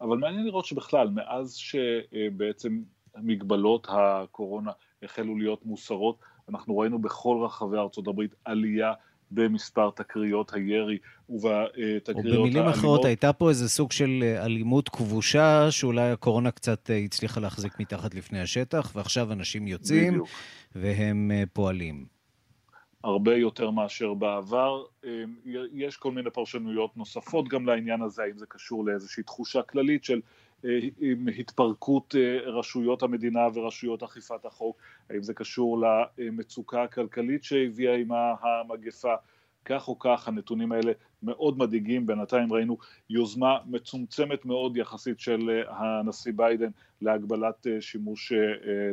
אבל 0.00 0.16
מעניין 0.16 0.46
לראות 0.46 0.64
שבכלל, 0.64 1.08
מאז 1.10 1.54
שבעצם 1.54 2.82
מגבלות 3.16 3.86
הקורונה 3.90 4.72
החלו 5.02 5.36
להיות 5.36 5.66
מוסרות, 5.66 6.18
אנחנו 6.48 6.78
ראינו 6.78 6.98
בכל 6.98 7.38
רחבי 7.44 7.76
ארצות 7.76 8.08
הברית 8.08 8.34
עלייה 8.44 8.92
במספר 9.30 9.90
תקריות 9.90 10.54
הירי 10.54 10.98
ובתקריות 11.28 12.08
האלימות. 12.08 12.40
במילים 12.40 12.66
אחרות, 12.68 13.04
הייתה 13.04 13.32
פה 13.32 13.48
איזה 13.48 13.68
סוג 13.68 13.92
של 13.92 14.36
אלימות 14.44 14.88
כבושה, 14.88 15.70
שאולי 15.70 16.10
הקורונה 16.10 16.50
קצת 16.50 16.90
הצליחה 17.04 17.40
להחזיק 17.40 17.80
מתחת 17.80 18.14
לפני 18.14 18.40
השטח, 18.40 18.92
ועכשיו 18.94 19.32
אנשים 19.32 19.66
יוצאים 19.66 20.12
בדיוק. 20.12 20.28
והם 20.74 21.30
פועלים. 21.52 22.06
הרבה 23.04 23.34
יותר 23.34 23.70
מאשר 23.70 24.14
בעבר. 24.14 24.84
יש 25.72 25.96
כל 25.96 26.12
מיני 26.12 26.30
פרשנויות 26.30 26.96
נוספות 26.96 27.48
גם 27.48 27.66
לעניין 27.66 28.02
הזה, 28.02 28.22
האם 28.22 28.38
זה 28.38 28.46
קשור 28.48 28.84
לאיזושהי 28.84 29.22
תחושה 29.22 29.62
כללית 29.62 30.04
של 30.04 30.20
עם 31.00 31.28
התפרקות 31.38 32.14
רשויות 32.46 33.02
המדינה 33.02 33.40
ורשויות 33.54 34.02
אכיפת 34.02 34.44
החוק, 34.44 34.76
האם 35.10 35.22
זה 35.22 35.34
קשור 35.34 35.84
למצוקה 36.18 36.82
הכלכלית 36.82 37.44
שהביאה 37.44 37.94
עימה 37.94 38.34
המגפה. 38.40 39.14
כך 39.68 39.88
או 39.88 39.98
כך 39.98 40.28
הנתונים 40.28 40.72
האלה 40.72 40.92
מאוד 41.22 41.58
מדאיגים, 41.58 42.06
בינתיים 42.06 42.52
ראינו 42.52 42.78
יוזמה 43.10 43.58
מצומצמת 43.66 44.44
מאוד 44.44 44.76
יחסית 44.76 45.20
של 45.20 45.62
הנשיא 45.68 46.32
ביידן 46.36 46.70
להגבלת 47.00 47.66
שימוש, 47.80 48.32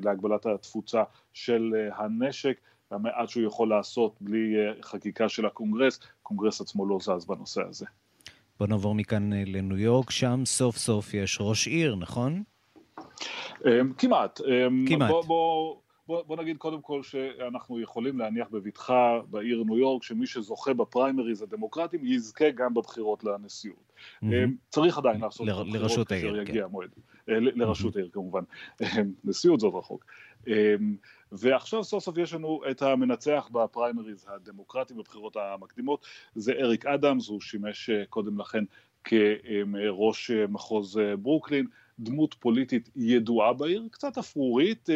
להגבלת 0.03 0.45
התפוצה 0.45 1.03
של 1.33 1.89
הנשק, 1.95 2.59
המעט 2.91 3.29
שהוא 3.29 3.43
יכול 3.43 3.69
לעשות 3.69 4.15
בלי 4.21 4.55
חקיקה 4.81 5.29
של 5.29 5.45
הקונגרס, 5.45 5.99
הקונגרס 6.21 6.61
עצמו 6.61 6.85
לא 6.85 6.97
זז 7.01 7.25
בנושא 7.25 7.61
הזה. 7.69 7.85
בוא 8.59 8.67
נעבור 8.67 8.95
מכאן 8.95 9.33
לניו 9.33 9.77
יורק, 9.77 10.11
שם 10.11 10.41
סוף 10.45 10.77
סוף 10.77 11.13
יש 11.13 11.37
ראש 11.41 11.67
עיר, 11.67 11.95
נכון? 11.95 12.43
כמעט. 13.97 14.41
כמעט. 14.87 15.09
בוא, 15.09 15.23
בוא, 15.23 15.75
בוא, 16.07 16.23
בוא 16.23 16.37
נגיד 16.37 16.57
קודם 16.57 16.81
כל 16.81 17.03
שאנחנו 17.03 17.79
יכולים 17.79 18.19
להניח 18.19 18.47
בבטחה 18.51 19.19
בעיר 19.29 19.63
ניו 19.65 19.77
יורק 19.77 20.03
שמי 20.03 20.27
שזוכה 20.27 20.73
בפריימריז 20.73 21.41
הדמוקרטיים 21.41 22.05
יזכה 22.05 22.51
גם 22.51 22.73
בבחירות 22.73 23.23
לנשיאות. 23.23 23.93
Mm-hmm. 24.23 24.27
צריך 24.69 24.97
עדיין 24.97 25.21
לעשות 25.21 25.47
ל- 25.47 25.77
לראשות 25.77 26.11
העיר, 26.11 26.35
כן. 26.35 26.41
יגיע 26.51 26.65
המועד. 26.65 26.89
לראשות 27.27 27.95
mm-hmm. 27.95 27.97
העיר 27.99 28.09
כמובן. 28.13 28.43
נשיאות 29.23 29.59
זאת 29.59 29.73
רחוק. 29.75 30.05
ועכשיו 31.31 31.83
סוף 31.83 32.03
סוף 32.03 32.17
יש 32.17 32.33
לנו 32.33 32.61
את 32.71 32.81
המנצח 32.81 33.49
בפריימריז 33.51 34.25
הדמוקרטיים 34.29 34.99
בבחירות 34.99 35.37
המקדימות, 35.37 36.05
זה 36.35 36.53
אריק 36.53 36.85
אדמס, 36.85 37.27
הוא 37.27 37.41
שימש 37.41 37.89
קודם 38.09 38.39
לכן 38.39 38.63
כראש 39.03 40.31
מחוז 40.31 40.99
ברוקלין, 41.19 41.67
דמות 41.99 42.33
פוליטית 42.33 42.89
ידועה 42.95 43.53
בעיר, 43.53 43.87
קצת 43.91 44.17
אפרורית, 44.17 44.89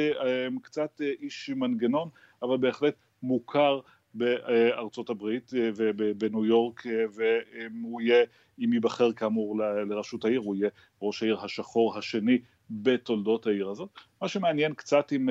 קצת 0.61 1.01
איש 1.21 1.49
מנגנון, 1.49 2.09
אבל 2.41 2.57
בהחלט 2.57 2.95
מוכר 3.23 3.79
בארצות 4.13 5.09
הברית 5.09 5.51
ובניו 5.75 6.45
יורק, 6.45 6.83
והוא 7.15 8.01
יהיה, 8.01 8.23
אם 8.59 8.73
ייבחר 8.73 9.13
כאמור 9.13 9.57
לראשות 9.89 10.25
העיר, 10.25 10.39
הוא 10.39 10.55
יהיה 10.55 10.69
ראש 11.01 11.23
העיר 11.23 11.39
השחור 11.39 11.97
השני 11.97 12.37
בתולדות 12.69 13.47
העיר 13.47 13.69
הזאת. 13.69 13.89
מה 14.21 14.27
שמעניין 14.27 14.73
קצת 14.73 15.11
עם 15.11 15.29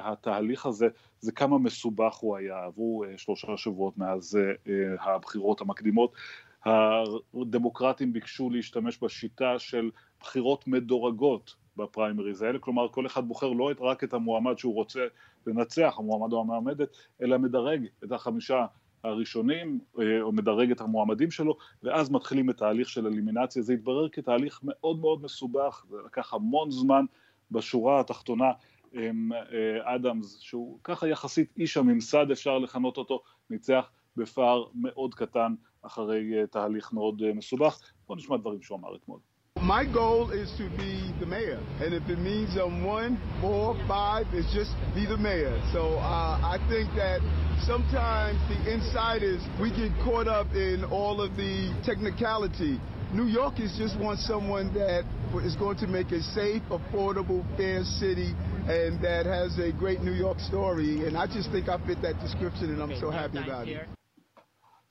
התהליך 0.00 0.66
הזה, 0.66 0.88
זה 1.20 1.32
כמה 1.32 1.58
מסובך 1.58 2.14
הוא 2.14 2.36
היה, 2.36 2.64
עברו 2.64 3.04
שלושה 3.16 3.56
שבועות 3.56 3.98
מאז 3.98 4.38
הבחירות 5.00 5.60
המקדימות. 5.60 6.12
הדמוקרטים 6.64 8.12
ביקשו 8.12 8.50
להשתמש 8.50 8.98
בשיטה 9.02 9.58
של 9.58 9.90
בחירות 10.20 10.66
מדורגות 10.68 11.54
בפריימריז 11.76 12.42
האלה, 12.42 12.58
כלומר 12.58 12.88
כל 12.88 13.06
אחד 13.06 13.28
בוחר 13.28 13.48
לא 13.48 13.70
רק 13.80 14.04
את 14.04 14.14
המועמד 14.14 14.58
שהוא 14.58 14.74
רוצה 14.74 15.00
לנצח, 15.46 15.94
המועמד 15.98 16.32
או 16.32 16.40
המעמדת, 16.40 16.88
אלא 17.22 17.38
מדרג 17.38 17.86
את 18.04 18.12
החמישה 18.12 18.66
הראשונים, 19.04 19.80
או 20.20 20.32
מדרג 20.32 20.70
את 20.70 20.80
המועמדים 20.80 21.30
שלו, 21.30 21.56
ואז 21.82 22.10
מתחילים 22.10 22.50
את 22.50 22.56
תהליך 22.56 22.88
של 22.88 23.06
אלימינציה. 23.06 23.62
זה 23.62 23.72
התברר 23.72 24.08
כתהליך 24.08 24.60
מאוד 24.62 24.98
מאוד 24.98 25.22
מסובך, 25.22 25.84
זה 25.90 25.96
לקח 26.06 26.34
המון 26.34 26.70
זמן 26.70 27.04
בשורה 27.50 28.00
התחתונה. 28.00 28.52
אדמס, 29.82 30.38
שהוא 30.40 30.78
ככה 30.84 31.08
יחסית 31.08 31.52
איש 31.56 31.76
הממסד 31.76 32.30
אפשר 32.30 32.58
לכנות 32.58 32.96
אותו, 32.96 33.22
ניצח 33.50 33.90
בפער 34.16 34.64
מאוד 34.74 35.14
קטן 35.14 35.54
אחרי 35.82 36.32
תהליך 36.50 36.92
מאוד 36.92 37.32
מסובך. 37.32 37.80
בואו 38.06 38.18
נשמע 38.18 38.36
דברים 38.36 38.62
שהוא 38.62 38.78
אמר 38.78 38.96
אתמול. 38.96 39.18
My 39.66 39.84
goal 39.84 40.30
is 40.30 40.48
to 40.58 40.70
be 40.78 41.12
the 41.18 41.26
mayor, 41.26 41.58
and 41.82 41.92
if 41.92 42.08
it 42.08 42.20
means 42.20 42.54
I'm 42.54 42.84
one, 42.84 43.18
four, 43.40 43.74
five, 43.88 44.26
it's 44.32 44.54
just 44.54 44.70
be 44.94 45.06
the 45.06 45.16
mayor. 45.16 45.60
So 45.72 45.98
uh, 45.98 46.38
I 46.38 46.64
think 46.70 46.94
that 46.94 47.18
sometimes 47.66 48.38
the 48.46 48.72
insiders 48.72 49.42
we 49.60 49.70
get 49.74 49.90
caught 50.04 50.28
up 50.28 50.46
in 50.54 50.84
all 50.84 51.20
of 51.20 51.34
the 51.36 51.74
technicality. 51.84 52.78
New 53.12 53.26
Yorkers 53.26 53.74
just 53.76 53.98
want 53.98 54.20
someone 54.20 54.72
that 54.74 55.02
is 55.42 55.56
going 55.56 55.78
to 55.78 55.88
make 55.88 56.12
a 56.12 56.22
safe, 56.22 56.62
affordable, 56.70 57.42
fair 57.56 57.82
city 57.82 58.36
and 58.70 59.02
that 59.02 59.26
has 59.26 59.58
a 59.58 59.72
great 59.72 60.00
New 60.00 60.14
York 60.14 60.38
story. 60.38 61.08
And 61.08 61.18
I 61.18 61.26
just 61.26 61.50
think 61.50 61.68
I 61.68 61.84
fit 61.84 62.00
that 62.02 62.20
description, 62.20 62.70
and 62.70 62.80
I'm 62.80 63.00
so 63.00 63.10
happy 63.10 63.38
about 63.38 63.66
it. 63.66 63.88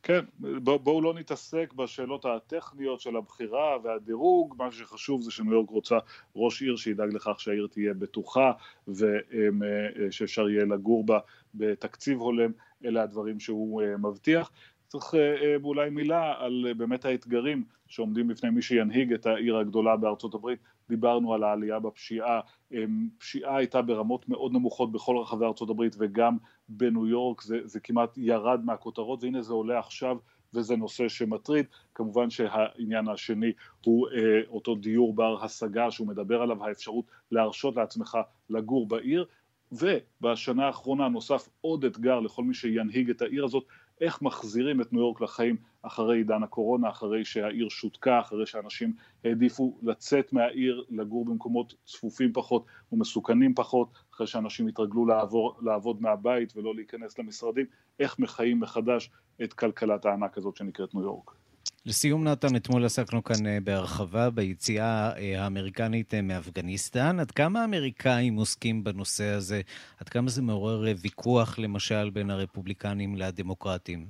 כן, 0.08 0.26
בואו 0.64 1.02
לא 1.02 1.14
נתעסק 1.14 1.74
בשאלות 1.74 2.26
הטכניות 2.26 3.02
של 3.02 3.16
הבחירה 3.16 3.78
והדירוג, 3.84 4.56
מה 4.58 4.72
שחשוב 4.72 5.22
זה 5.22 5.32
שניו 5.32 5.54
יורק 5.54 5.70
רוצה 5.70 5.98
ראש 6.36 6.62
עיר 6.62 6.76
שידאג 6.76 7.14
לכך 7.14 7.40
שהעיר 7.40 7.68
תהיה 7.72 7.94
בטוחה 7.94 8.52
ושאפשר 8.88 10.50
יהיה 10.50 10.66
לגור 10.66 11.06
בה 11.06 11.20
בתקציב 11.56 12.20
הולם, 12.20 12.52
אלה 12.86 13.04
הדברים 13.04 13.40
שהוא 13.40 13.82
מבטיח. 14.00 14.52
צריך 14.88 15.16
אה, 15.16 15.20
אה, 15.20 15.56
אולי 15.64 15.90
מילה 15.90 16.34
על 16.38 16.66
אה, 16.68 16.74
באמת 16.74 17.06
האתגרים 17.06 17.64
שעומדים 17.88 18.28
בפני 18.28 18.50
מי 18.50 18.62
שינהיג 18.62 19.14
את 19.14 19.26
העיר 19.26 19.58
הגדולה 19.58 19.96
בארצות 19.98 20.34
הברית. 20.34 20.60
דיברנו 20.90 21.34
על 21.34 21.44
העלייה 21.44 21.80
בפשיעה, 21.80 22.40
פשיעה 23.18 23.58
הייתה 23.58 23.82
ברמות 23.82 24.30
מאוד 24.30 24.54
נמוכות 24.54 24.92
בכל 24.92 25.18
רחבי 25.18 25.46
הברית 25.70 25.96
וגם 26.00 26.38
בניו 26.70 27.08
יורק, 27.08 27.42
זה, 27.42 27.60
זה 27.64 27.80
כמעט 27.80 28.18
ירד 28.18 28.66
מהכותרות 28.66 29.24
והנה 29.24 29.42
זה 29.42 29.54
עולה 29.54 29.80
עכשיו 29.80 30.18
וזה 30.54 30.76
נושא 30.76 31.08
שמטריד. 31.08 31.66
כמובן 31.96 32.30
שהעניין 32.30 33.08
השני 33.08 33.52
הוא 33.86 34.08
אה, 34.10 34.42
אותו 34.48 34.76
דיור 34.76 35.14
בר 35.14 35.44
השגה 35.44 35.92
שהוא 35.92 36.08
מדבר 36.08 36.42
עליו, 36.42 36.64
האפשרות 36.64 37.06
להרשות 37.32 37.76
לעצמך 37.76 38.18
לגור 38.50 38.88
בעיר. 38.88 39.26
ובשנה 39.72 40.68
האחרונה 40.68 41.08
נוסף 41.08 41.50
עוד 41.62 41.86
אתגר 41.86 42.20
לכל 42.20 42.44
מי 42.44 42.54
שינהיג 42.54 43.10
את 43.10 43.22
העיר 43.22 43.46
הזאת, 43.46 43.64
איך 44.02 44.22
מחזירים 44.22 44.82
את 44.82 44.94
ניו 44.94 45.02
יורק 45.02 45.22
לחיים 45.22 45.58
אחרי 45.82 46.18
עידן 46.18 46.44
הקורונה, 46.44 46.90
אחרי 46.90 47.26
שהעיר 47.26 47.70
שותקה, 47.70 48.20
אחרי 48.20 48.46
שאנשים 48.46 48.94
העדיפו 49.24 49.78
לצאת 49.84 50.34
מהעיר, 50.34 50.84
לגור 50.90 51.26
במקומות 51.26 51.74
צפופים 51.86 52.34
פחות 52.34 52.66
ומסוכנים 52.92 53.56
פחות, 53.56 53.90
אחרי 54.14 54.28
שאנשים 54.28 54.68
התרגלו 54.68 55.06
לעבור, 55.06 55.58
לעבוד 55.62 56.02
מהבית 56.02 56.58
ולא 56.58 56.76
להיכנס 56.76 57.20
למשרדים, 57.20 57.66
איך 58.00 58.20
מחיים 58.20 58.60
מחדש 58.60 59.10
את 59.44 59.54
כלכלת 59.54 60.06
הענק 60.06 60.38
הזאת 60.38 60.56
שנקראת 60.56 60.96
ניו 60.96 61.04
יורק. 61.04 61.45
לסיום, 61.88 62.24
נתן, 62.24 62.56
אתמול 62.56 62.86
עסקנו 62.86 63.24
כאן 63.24 63.48
אה, 63.48 63.58
בהרחבה 63.64 64.30
ביציאה 64.30 65.18
אה, 65.18 65.44
האמריקנית 65.44 66.14
אה, 66.14 66.22
מאפגניסטן. 66.22 67.20
עד 67.20 67.32
כמה 67.32 67.62
האמריקאים 67.62 68.36
עוסקים 68.36 68.84
בנושא 68.84 69.26
הזה? 69.26 69.62
עד 70.00 70.10
כמה 70.10 70.30
זה 70.30 70.42
מעורר 70.42 70.94
ויכוח, 71.02 71.60
למשל, 71.60 72.10
בין 72.10 72.30
הרפובליקנים 72.30 73.16
לדמוקרטים? 73.16 74.06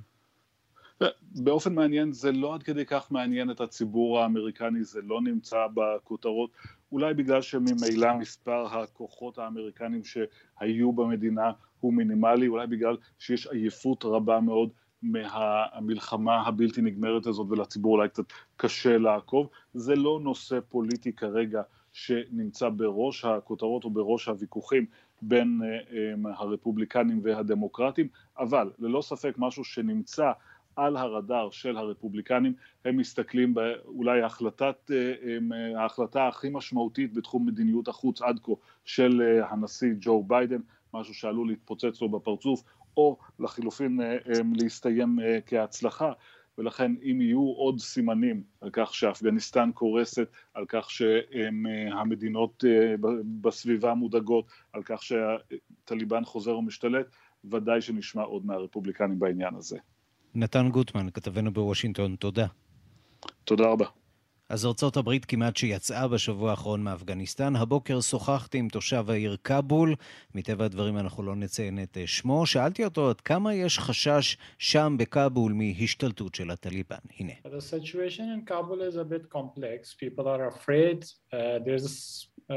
באופן 1.22 1.74
מעניין, 1.74 2.12
זה 2.12 2.32
לא 2.32 2.54
עד 2.54 2.62
כדי 2.62 2.84
כך 2.86 3.12
מעניין 3.12 3.50
את 3.50 3.60
הציבור 3.60 4.20
האמריקני, 4.20 4.84
זה 4.84 5.00
לא 5.02 5.20
נמצא 5.20 5.66
בכותרות, 5.74 6.50
אולי 6.92 7.14
בגלל 7.14 7.42
שממילא 7.42 8.14
מספר 8.18 8.66
הכוחות 8.66 9.38
האמריקנים 9.38 10.02
שהיו 10.04 10.92
במדינה 10.92 11.52
הוא 11.80 11.92
מינימלי, 11.92 12.48
אולי 12.48 12.66
בגלל 12.66 12.96
שיש 13.18 13.46
עייפות 13.46 14.04
רבה 14.04 14.40
מאוד 14.40 14.70
מהמלחמה 15.02 16.40
הבלתי 16.40 16.82
נגמרת 16.82 17.26
הזאת 17.26 17.46
ולציבור 17.50 17.96
אולי 17.96 18.08
קצת 18.08 18.24
קשה 18.56 18.98
לעקוב. 18.98 19.48
זה 19.74 19.94
לא 19.94 20.20
נושא 20.22 20.58
פוליטי 20.68 21.12
כרגע 21.12 21.62
שנמצא 21.92 22.68
בראש 22.68 23.24
הכותרות 23.24 23.84
או 23.84 23.90
בראש 23.90 24.28
הוויכוחים 24.28 24.86
בין 25.22 25.60
um, 25.62 26.28
הרפובליקנים 26.38 27.20
והדמוקרטים, 27.22 28.08
אבל 28.38 28.70
ללא 28.78 29.02
ספק 29.02 29.34
משהו 29.38 29.64
שנמצא 29.64 30.32
על 30.76 30.96
הרדאר 30.96 31.50
של 31.50 31.76
הרפובליקנים, 31.76 32.54
הם 32.84 32.96
מסתכלים 32.96 33.54
באולי 33.54 34.22
החלטת, 34.22 34.90
ההחלטה 35.76 36.28
הכי 36.28 36.48
משמעותית 36.52 37.14
בתחום 37.14 37.46
מדיניות 37.46 37.88
החוץ 37.88 38.22
עד 38.22 38.40
כה 38.42 38.52
של 38.84 39.40
הנשיא 39.50 39.92
ג'ו 40.00 40.22
ביידן, 40.22 40.60
משהו 40.94 41.14
שעלול 41.14 41.48
להתפוצץ 41.48 42.02
לו 42.02 42.08
בפרצוף, 42.08 42.62
או 42.96 43.16
לחילופין 43.38 44.00
אה, 44.00 44.16
להסתיים 44.60 45.20
אה, 45.20 45.38
כהצלחה. 45.46 46.12
ולכן 46.58 46.92
אם 47.02 47.20
יהיו 47.20 47.42
עוד 47.42 47.80
סימנים 47.80 48.42
על 48.60 48.70
כך 48.72 48.94
שאפגניסטן 48.94 49.70
קורסת, 49.74 50.28
על 50.54 50.64
כך 50.68 50.90
שהמדינות 50.90 52.64
אה, 52.66 52.94
בסביבה 53.40 53.94
מודאגות, 53.94 54.50
על 54.72 54.82
כך 54.84 55.02
שהטליבן 55.02 56.24
חוזר 56.24 56.56
ומשתלט, 56.58 57.06
ודאי 57.44 57.80
שנשמע 57.80 58.22
עוד 58.22 58.46
מהרפובליקנים 58.46 59.18
בעניין 59.18 59.54
הזה. 59.54 59.78
נתן 60.34 60.68
גוטמן, 60.68 61.10
כתבנו 61.10 61.52
בוושינגטון, 61.52 62.16
תודה. 62.16 62.46
תודה 63.44 63.64
רבה. 63.64 63.86
אז 64.48 64.66
ארצות 64.66 64.96
הברית 64.96 65.24
כמעט 65.24 65.56
שיצאה 65.56 66.08
בשבוע 66.08 66.50
האחרון 66.50 66.82
מאפגניסטן. 66.82 67.56
הבוקר 67.56 68.00
שוחחתי 68.00 68.58
עם 68.58 68.68
תושב 68.68 69.04
העיר 69.10 69.36
כבול, 69.44 69.94
מטבע 70.34 70.64
הדברים 70.64 70.98
אנחנו 70.98 71.22
לא 71.22 71.36
נציין 71.36 71.82
את 71.82 71.98
שמו. 72.06 72.46
שאלתי 72.46 72.84
אותו 72.84 73.10
עד 73.10 73.20
כמה 73.20 73.54
יש 73.54 73.78
חשש 73.78 74.36
שם 74.58 74.96
בכבול 74.98 75.52
מהשתלטות 75.52 76.34
של 76.34 76.50
הטליבן. 76.50 76.96
הנה. 77.18 77.32
Uh, 77.32 77.48
Uh, 82.50 82.54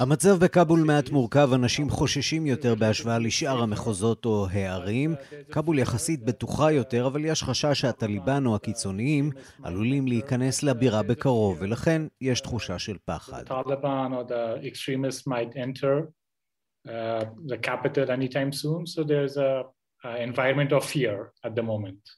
המצב 0.00 0.44
בכאבול 0.44 0.80
מעט 0.80 1.10
מורכב, 1.10 1.50
אנשים 1.54 1.90
חוששים 1.90 2.46
יותר 2.46 2.74
בהשוואה 2.74 3.18
לשאר 3.18 3.62
המחוזות 3.62 4.24
או 4.24 4.46
הערים. 4.50 5.14
כאבול 5.52 5.78
יחסית 5.78 6.24
בטוחה 6.24 6.72
יותר, 6.72 7.06
אבל 7.06 7.24
יש 7.24 7.42
חשש 7.42 7.80
שהטליבן 7.80 8.46
או 8.46 8.54
הקיצוניים 8.54 9.30
עלולים 9.78 10.06
להיכנס 10.06 10.62
לבירה 10.62 11.02
בקרוב, 11.02 11.58
ולכן 11.60 12.02
יש 12.20 12.40
תחושה 12.40 12.78
של 12.78 12.96
פחד. 13.04 13.42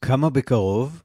כמה 0.02 0.30
בקרוב? 0.30 1.02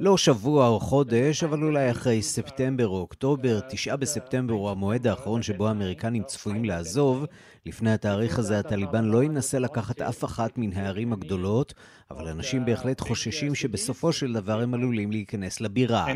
לא 0.00 0.16
שבוע 0.16 0.68
או 0.68 0.80
חודש, 0.80 1.44
אבל 1.44 1.62
אולי 1.62 1.90
אחרי 1.90 2.22
ספטמבר 2.22 2.88
או 2.88 2.98
אוקטובר, 2.98 3.60
תשעה 3.60 3.96
בספטמבר 3.96 4.54
הוא 4.54 4.70
המועד 4.70 5.06
האחרון 5.06 5.42
שבו 5.42 5.68
האמריקנים 5.68 6.22
צפויים 6.24 6.64
לעזוב, 6.64 7.26
לפני 7.66 7.92
התאריך 7.92 8.38
הזה 8.38 8.58
הטליבן 8.58 9.04
לא 9.04 9.22
ינסה 9.22 9.58
לקחת 9.58 10.00
אף 10.00 10.24
אחת 10.24 10.58
מן 10.58 10.72
הערים 10.72 11.12
הגדולות, 11.12 11.74
אבל 12.10 12.28
אנשים 12.28 12.64
בהחלט 12.64 13.00
חוששים 13.00 13.54
שבסופו 13.54 14.12
של 14.12 14.32
דבר 14.32 14.60
הם 14.60 14.74
עלולים 14.74 15.10
להיכנס 15.10 15.60
לבירה. 15.60 16.06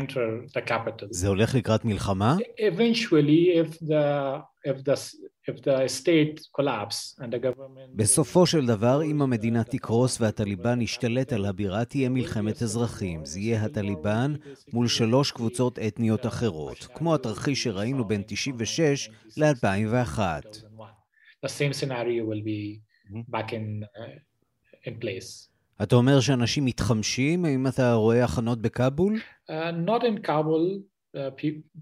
זה 1.09 1.27
הולך 1.27 1.55
לקראת 1.55 1.85
מלחמה? 1.85 2.37
בסופו 7.95 8.45
של 8.45 8.65
דבר, 8.65 9.03
אם 9.03 9.21
המדינה 9.21 9.63
תקרוס 9.63 10.21
והטליבן 10.21 10.81
ישתלט 10.81 11.33
על 11.33 11.45
הבירה, 11.45 11.85
תהיה 11.85 12.09
מלחמת 12.09 12.61
אזרחים. 12.61 13.25
זה 13.25 13.39
יהיה 13.39 13.63
הטליבן 13.63 14.33
מול 14.73 14.87
שלוש 14.87 15.31
קבוצות 15.31 15.79
אתניות 15.79 16.25
אחרות, 16.25 16.87
כמו 16.95 17.15
התרחיש 17.15 17.63
שראינו 17.63 18.05
בין 18.07 18.23
96 18.27 19.09
ל-2001. 19.37 20.19
The 21.45 21.49
same 21.49 21.73
scenario 21.73 22.25
will 22.25 22.43
be 22.43 22.81
mm-hmm. 22.81 23.21
back 23.29 23.53
in, 23.53 23.83
uh, 23.83 24.89
in 24.89 24.95
place. 25.03 25.47
אתה 25.83 25.95
אומר 25.95 26.19
שאנשים 26.19 26.65
מתחמשים? 26.65 27.45
האם 27.45 27.67
אתה 27.67 27.93
רואה 27.93 28.23
הכנות 28.23 28.61
בכאבול? 28.61 29.19
Uh, 29.49 29.53
not 29.87 30.01
in 30.03 30.27
Kabul. 30.27 30.81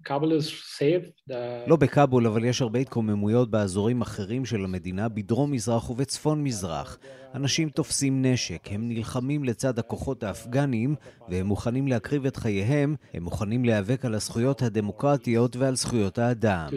כבול 0.04 0.38
is 0.38 0.44
safe. 0.80 1.34
לא 1.68 1.76
בכאבול, 1.76 2.28
אבל 2.28 2.46
יש 2.46 2.62
הרבה 2.62 2.80
התקוממויות 2.80 3.52
באזורים 3.52 4.02
אחרים 4.02 4.46
של 4.46 4.64
המדינה, 4.64 5.10
בדרום-מזרח 5.10 5.90
ובצפון-מזרח. 5.90 6.98
אנשים 7.36 7.70
תופסים 7.70 8.26
נשק, 8.26 8.68
הם 8.72 8.90
נלחמים 8.90 9.44
לצד 9.44 9.80
הכוחות 9.80 10.24
האפגניים, 10.24 10.96
והם 11.30 11.46
מוכנים 11.46 11.88
להקריב 11.88 12.26
את 12.26 12.38
חייהם, 12.38 12.96
הם 13.14 13.24
מוכנים 13.24 13.66
להיאבק 13.66 14.06
על 14.06 14.16
הזכויות 14.16 14.62
הדמוקרטיות 14.62 15.56
ועל 15.56 15.76
זכויות 15.76 16.18
האדם. 16.18 16.70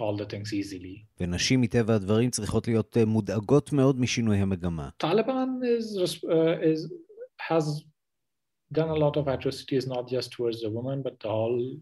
All 0.00 0.16
the 0.22 0.26
things 0.32 0.52
easily. 0.52 1.04
ונשים 1.20 1.60
מטבע 1.60 1.94
הדברים 1.94 2.30
צריכות 2.30 2.68
להיות 2.68 2.96
מודאגות 3.06 3.72
מאוד 3.72 4.00
משינוי 4.00 4.36
המגמה. 4.36 4.88
Is, 5.02 5.06
uh, 5.06 6.30
is, 6.62 6.80
has 7.48 7.64
done 8.72 8.88
a 8.88 8.98
lot 9.04 9.16
of 9.16 9.28
atrocities 9.28 9.86
not 9.86 10.08
just 10.08 10.30
towards 10.32 10.58
the 10.60 10.70
women 10.70 11.02
but 11.02 11.24
all 11.24 11.80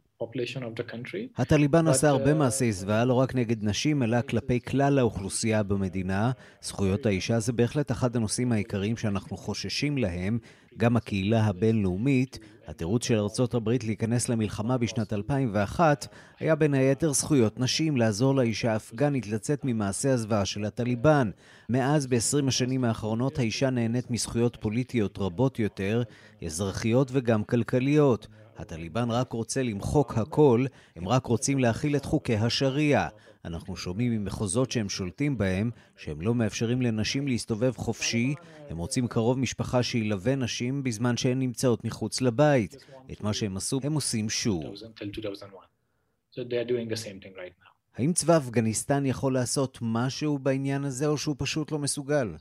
הטליבן 1.37 1.89
עשה 1.89 2.09
הרבה 2.09 2.35
מעשי 2.35 2.73
זוועה 2.73 3.05
לא 3.05 3.15
רק 3.15 3.35
נגד 3.35 3.65
נשים, 3.65 4.03
אלא 4.03 4.21
כלפי 4.23 4.61
כלל 4.61 4.99
האוכלוסייה 4.99 5.63
במדינה. 5.63 6.31
זכויות 6.61 7.07
האישה 7.07 7.41
זה 7.41 7.53
בהחלט 7.53 7.91
אחד 7.91 8.17
הנושאים 8.17 8.53
העיקריים 8.53 8.97
שאנחנו 8.97 9.37
חוששים 9.37 9.99
להם, 9.99 10.39
גם 10.79 10.97
הקהילה 10.97 11.45
הבינלאומית. 11.45 12.39
התירוץ 12.67 13.05
של 13.05 13.19
ארצות 13.19 13.55
הברית 13.55 13.85
להיכנס 13.85 14.29
למלחמה 14.29 14.79
בשנת 14.79 15.13
2001 15.13 16.07
היה 16.39 16.55
בין 16.55 16.75
היתר 16.75 17.13
זכויות 17.13 17.61
נשים, 17.61 17.97
לעזור 17.97 18.35
לאישה 18.35 18.73
האפגנית 18.73 19.27
לצאת 19.27 19.61
ממעשי 19.65 20.09
הזוועה 20.09 20.45
של 20.45 20.65
הטליבן. 20.65 21.31
מאז, 21.69 22.07
ב-20 22.07 22.49
השנים 22.49 22.85
האחרונות, 22.85 23.39
האישה 23.39 23.71
נהנית 23.71 24.11
מזכויות 24.11 24.57
פוליטיות 24.61 25.19
רבות 25.19 25.59
יותר, 25.59 26.03
אזרחיות 26.45 27.11
וגם 27.13 27.45
כלכליות. 27.45 28.27
הטליבן 28.59 29.11
רק 29.11 29.33
רוצה 29.33 29.63
למחוק 29.63 30.19
הכל, 30.19 30.67
הם 30.97 31.09
רק 31.09 31.27
רוצים 31.27 31.59
להכיל 31.59 31.97
את 31.97 32.05
חוקי 32.05 32.37
השריעה. 32.37 33.09
אנחנו 33.45 33.77
שומעים 33.77 34.13
ממחוזות 34.13 34.71
שהם 34.71 34.89
שולטים 34.89 35.39
בהם, 35.39 35.71
שהם 35.97 36.21
לא 36.21 36.35
מאפשרים 36.35 36.83
לנשים 36.83 37.29
להסתובב 37.29 37.73
חופשי, 37.77 38.35
הם 38.71 38.77
רוצים 38.79 39.09
קרוב 39.09 39.39
משפחה 39.39 39.83
שילווה 39.83 40.37
נשים 40.37 40.83
בזמן 40.83 41.17
שהן 41.17 41.39
נמצאות 41.39 41.85
מחוץ 41.85 42.21
לבית. 42.21 42.77
את 43.13 43.21
מה 43.21 43.33
שהם 43.33 43.57
עשו, 43.57 43.81
הם 43.83 43.93
עושים 43.93 44.31
שוב. 44.31 44.65
האם 47.99 48.13
צבא 48.13 48.37
אפגניסטן 48.37 49.07
יכול 49.07 49.35
לעשות 49.35 49.79
משהו 49.83 50.39
בעניין 50.39 50.85
הזה, 50.85 51.07
או 51.07 51.19
שהוא 51.19 51.35
פשוט 51.39 51.73
לא 51.73 51.79
מסוגל? 51.79 52.35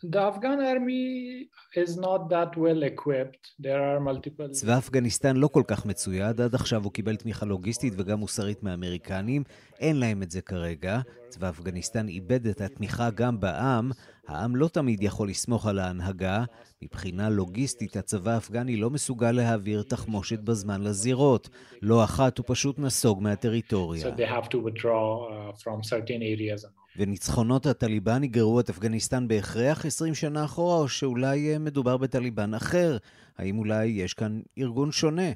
צבא 4.52 4.78
אפגניסטן 4.78 5.36
לא 5.36 5.48
כל 5.48 5.64
כך 5.68 5.86
מצויד, 5.86 6.42
עד 6.42 6.56
עכשיו 6.56 6.84
הוא 6.84 6.92
קיבל 6.92 7.16
תמיכה 7.16 7.46
לוגיסטית 7.46 7.94
וגם 7.98 8.20
מוסרית 8.20 8.64
מהאמריקנים, 8.64 9.44
אין 9.80 10.00
להם 10.00 10.24
את 10.24 10.32
זה 10.32 10.42
כרגע. 10.42 11.00
צבא 11.30 11.50
אפגניסטן 11.50 12.08
איבד 12.08 12.48
את 12.48 12.62
התמיכה 12.62 13.10
גם 13.10 13.40
בעם, 13.40 13.92
העם 14.28 14.56
לא 14.56 14.68
תמיד 14.68 15.04
יכול 15.04 15.30
לסמוך 15.30 15.68
על 15.68 15.80
ההנהגה. 15.80 16.44
מבחינה 16.82 17.30
לוגיסטית, 17.30 17.98
הצבא 17.98 18.32
האפגני 18.32 18.78
לא 18.78 18.90
מסוגל 18.90 19.32
להעביר 19.32 19.84
תחמושת 19.84 20.40
בזמן 20.40 20.82
לזירות. 20.82 21.50
לא 21.82 22.04
אחת 22.04 22.38
הוא 22.38 22.46
פשוט 22.48 22.80
נסוג 22.80 23.22
מהטריטוריה. 23.22 24.08
So 24.08 24.12
וניצחונות 26.98 27.66
הטליבן 27.66 28.24
יגררו 28.24 28.60
את 28.60 28.70
אפגניסטן 28.70 29.28
בהכרח 29.28 29.86
20 29.86 30.16
שנה 30.16 30.46
אחורה, 30.46 30.78
או 30.78 30.90
שאולי 30.90 31.54
אה, 31.54 31.60
מדובר 31.60 31.98
בטליבן 31.98 32.54
אחר? 32.54 32.98
האם 33.38 33.60
אולי 33.60 33.86
יש 33.86 34.14
כאן 34.14 34.42
ארגון 34.58 34.92
שונה? 34.92 35.32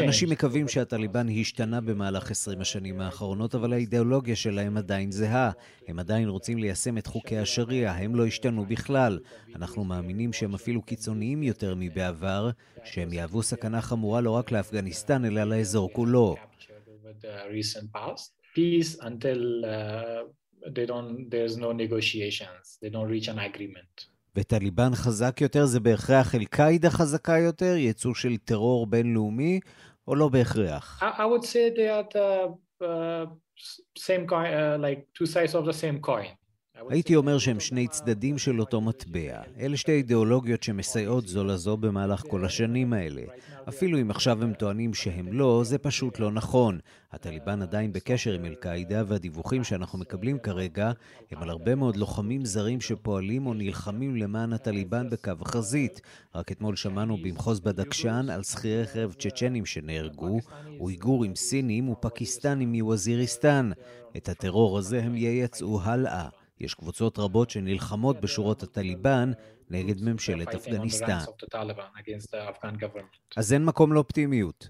אנשים 0.00 0.30
מקווים 0.30 0.68
שהטליבן 0.68 1.26
השתנה 1.40 1.80
במהלך 1.80 2.30
20 2.30 2.60
השנים 2.60 3.00
האחרונות, 3.00 3.54
אבל 3.54 3.72
האידיאולוגיה 3.72 4.36
שלהם 4.36 4.76
עדיין 4.76 5.10
זהה. 5.10 5.50
הם 5.88 5.98
עדיין 5.98 6.28
רוצים 6.28 6.58
ליישם 6.58 6.98
את 6.98 7.06
חוקי 7.06 7.38
השריעה, 7.38 7.98
הם 7.98 8.14
לא 8.14 8.26
השתנו 8.26 8.66
בכלל. 8.66 9.18
אנחנו 9.56 9.84
מאמינים 9.84 10.32
שהם 10.32 10.54
אפילו 10.54 10.82
קיצוניים 10.82 11.42
יותר 11.42 11.74
מבעבר, 11.76 12.50
שהם 12.84 13.12
יהוו 13.12 13.42
סכנה 13.42 13.80
חמורה 13.82 14.20
לא 14.20 14.30
רק 14.30 14.52
לאפגניסטן, 14.52 15.24
אלא 15.24 15.44
לאזור 15.44 15.92
כולו. 15.92 16.36
peace 18.54 18.92
until 19.10 19.42
uh, 19.64 20.22
they 20.76 20.86
don't, 20.86 21.28
there's 21.28 21.56
no 21.56 21.70
negotiations, 21.72 22.78
they 22.80 22.90
don't 22.94 23.08
reach 23.08 23.28
an 23.28 23.38
agreement. 23.38 23.96
וטליבן 24.36 24.94
חזק 24.94 25.40
יותר 25.40 25.64
זה 25.66 25.80
בהכרח 25.80 26.34
אל-קאעידה 26.34 26.90
חזקה 26.90 27.38
יותר, 27.38 27.74
יצוא 27.76 28.14
של 28.14 28.36
טרור 28.36 28.86
בינלאומי, 28.86 29.60
או 30.08 30.14
לא 30.14 30.28
בהכרח? 30.28 31.02
I 31.02 31.22
would 31.22 31.44
say 31.44 31.70
they 31.76 31.88
are 31.88 32.06
the 32.14 32.54
uh, 32.82 33.26
same 33.98 34.26
coin, 34.26 34.50
uh, 34.52 34.78
like 34.78 35.00
two 35.14 35.26
sides 35.26 35.54
of 35.54 35.64
the 35.64 35.72
same 35.72 36.00
coin. 36.00 36.43
הייתי 36.88 37.16
אומר 37.16 37.38
שהם 37.38 37.60
שני 37.60 37.88
צדדים 37.88 38.38
של 38.38 38.60
אותו 38.60 38.80
מטבע. 38.80 39.42
אלה 39.60 39.76
שתי 39.76 39.92
אידיאולוגיות 39.92 40.62
שמסייעות 40.62 41.28
זו 41.28 41.44
לזו 41.44 41.76
במהלך 41.76 42.22
כל 42.28 42.44
השנים 42.44 42.92
האלה. 42.92 43.22
אפילו 43.68 44.00
אם 44.00 44.10
עכשיו 44.10 44.42
הם 44.42 44.52
טוענים 44.52 44.94
שהם 44.94 45.32
לא, 45.32 45.62
זה 45.64 45.78
פשוט 45.78 46.18
לא 46.18 46.32
נכון. 46.32 46.78
הטליבן 47.12 47.62
עדיין 47.62 47.92
בקשר 47.92 48.32
עם 48.32 48.44
אל-קאעידה, 48.44 49.02
והדיווחים 49.06 49.64
שאנחנו 49.64 49.98
מקבלים 49.98 50.38
כרגע 50.38 50.92
הם 51.30 51.42
על 51.42 51.50
הרבה 51.50 51.74
מאוד 51.74 51.96
לוחמים 51.96 52.44
זרים 52.44 52.80
שפועלים 52.80 53.46
או 53.46 53.54
נלחמים 53.54 54.16
למען 54.16 54.52
הטליבן 54.52 55.10
בקו 55.10 55.32
החזית. 55.40 56.00
רק 56.34 56.52
אתמול 56.52 56.76
שמענו 56.76 57.16
במחוז 57.16 57.60
בדקשן 57.60 58.26
על 58.32 58.42
שכירי 58.42 58.86
חרב 58.86 59.14
צ'צ'נים 59.18 59.66
שנהרגו, 59.66 60.38
אויגורים 60.80 61.34
סינים 61.34 61.88
ופקיסטנים 61.88 62.72
מווזיריסטן. 62.72 63.70
את 64.16 64.28
הטרור 64.28 64.78
הזה 64.78 65.02
הם 65.02 65.16
ייצאו 65.16 65.80
הלאה. 65.82 66.28
יש 66.60 66.74
קבוצות 66.74 67.18
רבות 67.18 67.50
שנלחמות 67.50 68.20
בשורות 68.20 68.62
הטליבן 68.62 69.32
נגד 69.70 70.02
ממשלת 70.02 70.54
אפגניסטן. 70.54 71.18
אז 73.36 73.52
אין 73.52 73.64
מקום 73.64 73.92
לאופטימיות. 73.92 74.68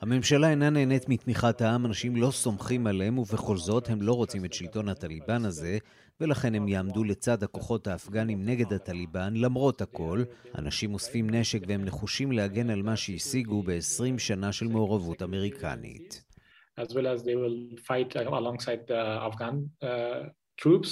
הממשלה 0.00 0.50
אינה 0.50 0.70
נהנית 0.70 1.08
מתמיכת 1.08 1.60
העם, 1.60 1.86
אנשים 1.86 2.16
לא 2.16 2.30
סומכים 2.30 2.86
עליהם 2.86 3.18
ובכל 3.18 3.56
זאת 3.56 3.88
הם 3.88 4.02
לא 4.02 4.12
רוצים 4.12 4.44
את 4.44 4.52
שלטון 4.52 4.88
הטליבן 4.88 5.44
הזה 5.44 5.78
ולכן 6.20 6.54
הם 6.54 6.68
יעמדו 6.68 7.04
לצד 7.04 7.42
הכוחות 7.42 7.86
האפגנים 7.86 8.44
נגד 8.44 8.72
הטליבן 8.72 9.34
למרות 9.36 9.80
הכל. 9.80 10.22
אנשים 10.58 10.94
אוספים 10.94 11.30
נשק 11.30 11.60
והם 11.66 11.84
נחושים 11.84 12.32
להגן 12.32 12.70
על 12.70 12.82
מה 12.82 12.96
שהשיגו 12.96 13.62
ב-20 13.62 14.18
שנה 14.18 14.52
של 14.52 14.68
מעורבות 14.68 15.22
אמריקנית. 15.22 16.22
As 16.80 16.92
well 16.92 17.06
as 17.06 17.22
they 17.22 17.36
will 17.42 17.78
fight 17.88 18.16
alongside 18.16 18.80
the 18.86 19.02
Afghan 19.28 19.70
uh, 19.82 20.28
troops 20.60 20.90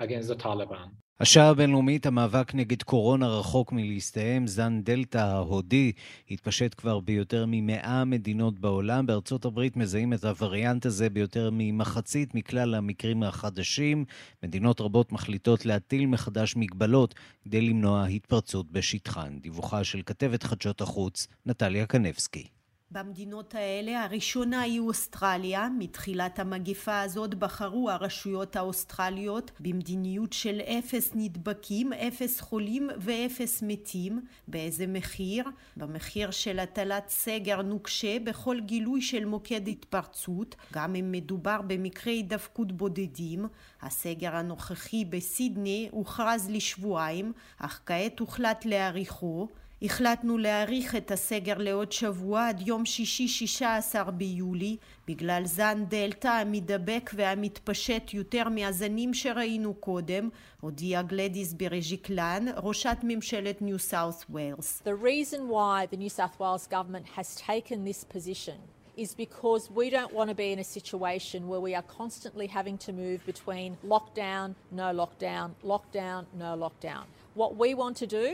against 0.00 0.28
the 0.28 0.34
Taliban. 0.44 0.99
השעה 1.20 1.48
הבינלאומית, 1.48 2.06
המאבק 2.06 2.54
נגד 2.54 2.82
קורונה 2.82 3.28
רחוק 3.28 3.72
מלהסתיים. 3.72 4.46
זן 4.46 4.82
דלתא 4.82 5.18
ההודי 5.18 5.92
התפשט 6.30 6.74
כבר 6.76 7.00
ביותר 7.00 7.46
מ-100 7.46 8.04
מדינות 8.06 8.58
בעולם. 8.58 9.06
בארצות 9.06 9.44
הברית 9.44 9.76
מזהים 9.76 10.12
את 10.12 10.24
הווריאנט 10.24 10.86
הזה 10.86 11.10
ביותר 11.10 11.50
ממחצית 11.52 12.34
מכלל 12.34 12.74
המקרים 12.74 13.22
החדשים. 13.22 14.04
מדינות 14.42 14.80
רבות 14.80 15.12
מחליטות 15.12 15.66
להטיל 15.66 16.06
מחדש 16.06 16.56
מגבלות 16.56 17.14
כדי 17.44 17.60
למנוע 17.60 18.04
התפרצות 18.04 18.72
בשטחן. 18.72 19.38
דיווחה 19.40 19.84
של 19.84 20.02
כתבת 20.06 20.42
חדשות 20.42 20.80
החוץ, 20.80 21.26
נטליה 21.46 21.86
קנבסקי. 21.86 22.59
במדינות 22.92 23.54
האלה 23.54 24.04
הראשונה 24.04 24.60
היא 24.60 24.80
אוסטרליה. 24.80 25.68
מתחילת 25.78 26.38
המגפה 26.38 27.00
הזאת 27.00 27.34
בחרו 27.34 27.90
הרשויות 27.90 28.56
האוסטרליות 28.56 29.50
במדיניות 29.60 30.32
של 30.32 30.60
אפס 30.60 31.10
נדבקים, 31.14 31.92
אפס 31.92 32.40
חולים 32.40 32.90
ואפס 32.98 33.62
מתים. 33.66 34.20
באיזה 34.48 34.86
מחיר? 34.86 35.44
במחיר 35.76 36.30
של 36.30 36.58
הטלת 36.58 37.08
סגר 37.08 37.62
נוקשה 37.62 38.18
בכל 38.24 38.60
גילוי 38.60 39.02
של 39.02 39.24
מוקד 39.24 39.68
התפרצות, 39.68 40.56
גם 40.72 40.94
אם 40.94 41.12
מדובר 41.12 41.60
במקרי 41.66 42.12
הידבקות 42.12 42.72
בודדים. 42.72 43.46
הסגר 43.82 44.36
הנוכחי 44.36 45.04
בסידני 45.04 45.88
הוכרז 45.90 46.50
לשבועיים, 46.50 47.32
אך 47.58 47.80
כעת 47.86 48.18
הוחלט 48.18 48.64
להאריכו. 48.64 49.48
החלטנו 49.82 50.38
להאריך 50.38 50.96
את 50.96 51.10
הסגר 51.10 51.58
לעוד 51.58 51.92
שבוע 51.92 52.48
עד 52.48 52.66
יום 52.66 52.86
שישי 52.86 53.28
16 53.28 54.10
ביולי 54.10 54.76
בגלל 55.08 55.42
זן 55.44 55.84
דלתא 55.88 56.28
המדבק 56.28 57.10
והמתפשט 57.14 58.14
יותר 58.14 58.48
מהזנים 58.48 59.14
שראינו 59.14 59.74
קודם, 59.74 60.28
הודיעה 60.60 61.02
גלדיס 61.02 61.52
ברג'יקלן, 61.52 62.44
ראשת 62.56 62.96
ממשלת 63.02 63.62
ניו 63.62 63.78
סאות' 63.78 64.24
ווילס. 64.30 64.82
The 64.84 65.04
reason 65.04 65.48
why 65.48 65.86
the 65.92 65.96
New 65.96 66.10
South 66.10 66.38
Wales 66.40 66.66
government 66.66 67.06
has 67.16 67.36
taken 67.36 67.84
this 67.84 68.04
position 68.04 68.58
is 68.98 69.14
because 69.14 69.70
we 69.70 69.88
don't 69.88 70.12
want 70.12 70.28
to 70.28 70.36
be 70.36 70.52
in 70.52 70.58
a 70.58 70.68
situation 70.78 71.48
where 71.48 71.62
we 71.68 71.74
are 71.74 71.86
constantly 72.00 72.46
having 72.46 72.76
to 72.86 72.92
move 72.92 73.18
between 73.32 73.70
lockdown, 73.94 74.46
no 74.82 74.88
lockdown, 75.02 75.46
lockdown, 75.72 76.20
no 76.44 76.50
lockdown. 76.64 77.04
What 77.40 77.56
we 77.62 77.68
want 77.82 77.96
to 78.02 78.06
do 78.06 78.26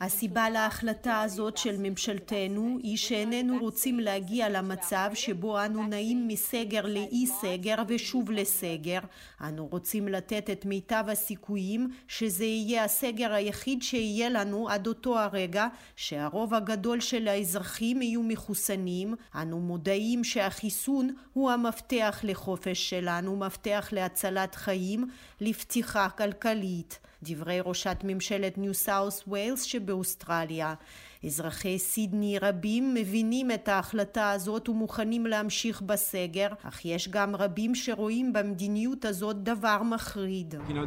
הסיבה 0.00 0.50
להחלטה 0.50 1.22
הזאת 1.22 1.56
של 1.56 1.76
ממשלתנו 1.78 2.78
היא 2.82 2.96
שאיננו 2.96 3.58
רוצים 3.60 4.00
להגיע 4.00 4.48
למצב 4.48 5.10
שבו 5.14 5.64
אנו 5.64 5.86
נעים 5.86 6.28
מסגר 6.28 6.86
לאי 6.86 7.26
סגר 7.26 7.74
ושוב 7.88 8.30
לסגר. 8.30 8.98
אנו 9.40 9.68
רוצים 9.70 10.08
לתת 10.08 10.50
את 10.50 10.64
מיטב 10.64 11.04
הסיכויים 11.08 11.90
שזה 12.08 12.44
יהיה 12.44 12.84
הסגר 12.84 13.32
היחיד 13.32 13.82
שיהיה 13.82 14.28
לנו 14.28 14.68
עד 14.68 14.86
אותו 14.86 15.18
הרגע 15.18 15.66
שהרוב 15.96 16.54
הגדול 16.54 17.00
של 17.00 17.28
האזרחים 17.28 18.02
יהיו 18.02 18.22
מחוסנים. 18.22 19.14
אנו 19.34 19.60
מודעים 19.60 20.24
שהחיסון 20.24 21.14
הוא 21.32 21.50
המפתח 21.50 22.20
לחופש 22.22 22.90
שלנו, 22.90 23.36
מפתח 23.36 23.88
להצלת 23.92 24.54
חיים, 24.54 24.97
לפתיחה 25.40 26.08
כלכלית. 26.08 26.98
דברי 27.22 27.60
ראשת 27.64 27.96
ממשלת 28.04 28.58
ניו 28.58 28.74
סאוס 28.74 29.24
ווילס 29.26 29.62
שבאוסטרליה. 29.62 30.74
אזרחי 31.24 31.78
סידני 31.78 32.38
רבים 32.38 32.94
מבינים 32.94 33.50
את 33.50 33.68
ההחלטה 33.68 34.30
הזאת 34.30 34.68
ומוכנים 34.68 35.26
להמשיך 35.26 35.82
בסגר, 35.82 36.48
אך 36.62 36.84
יש 36.84 37.08
גם 37.08 37.36
רבים 37.36 37.74
שרואים 37.74 38.32
במדיניות 38.32 39.04
הזאת 39.04 39.42
דבר 39.42 39.82
מחריד. 39.82 40.54
You 40.54 40.72
know. 40.72 40.78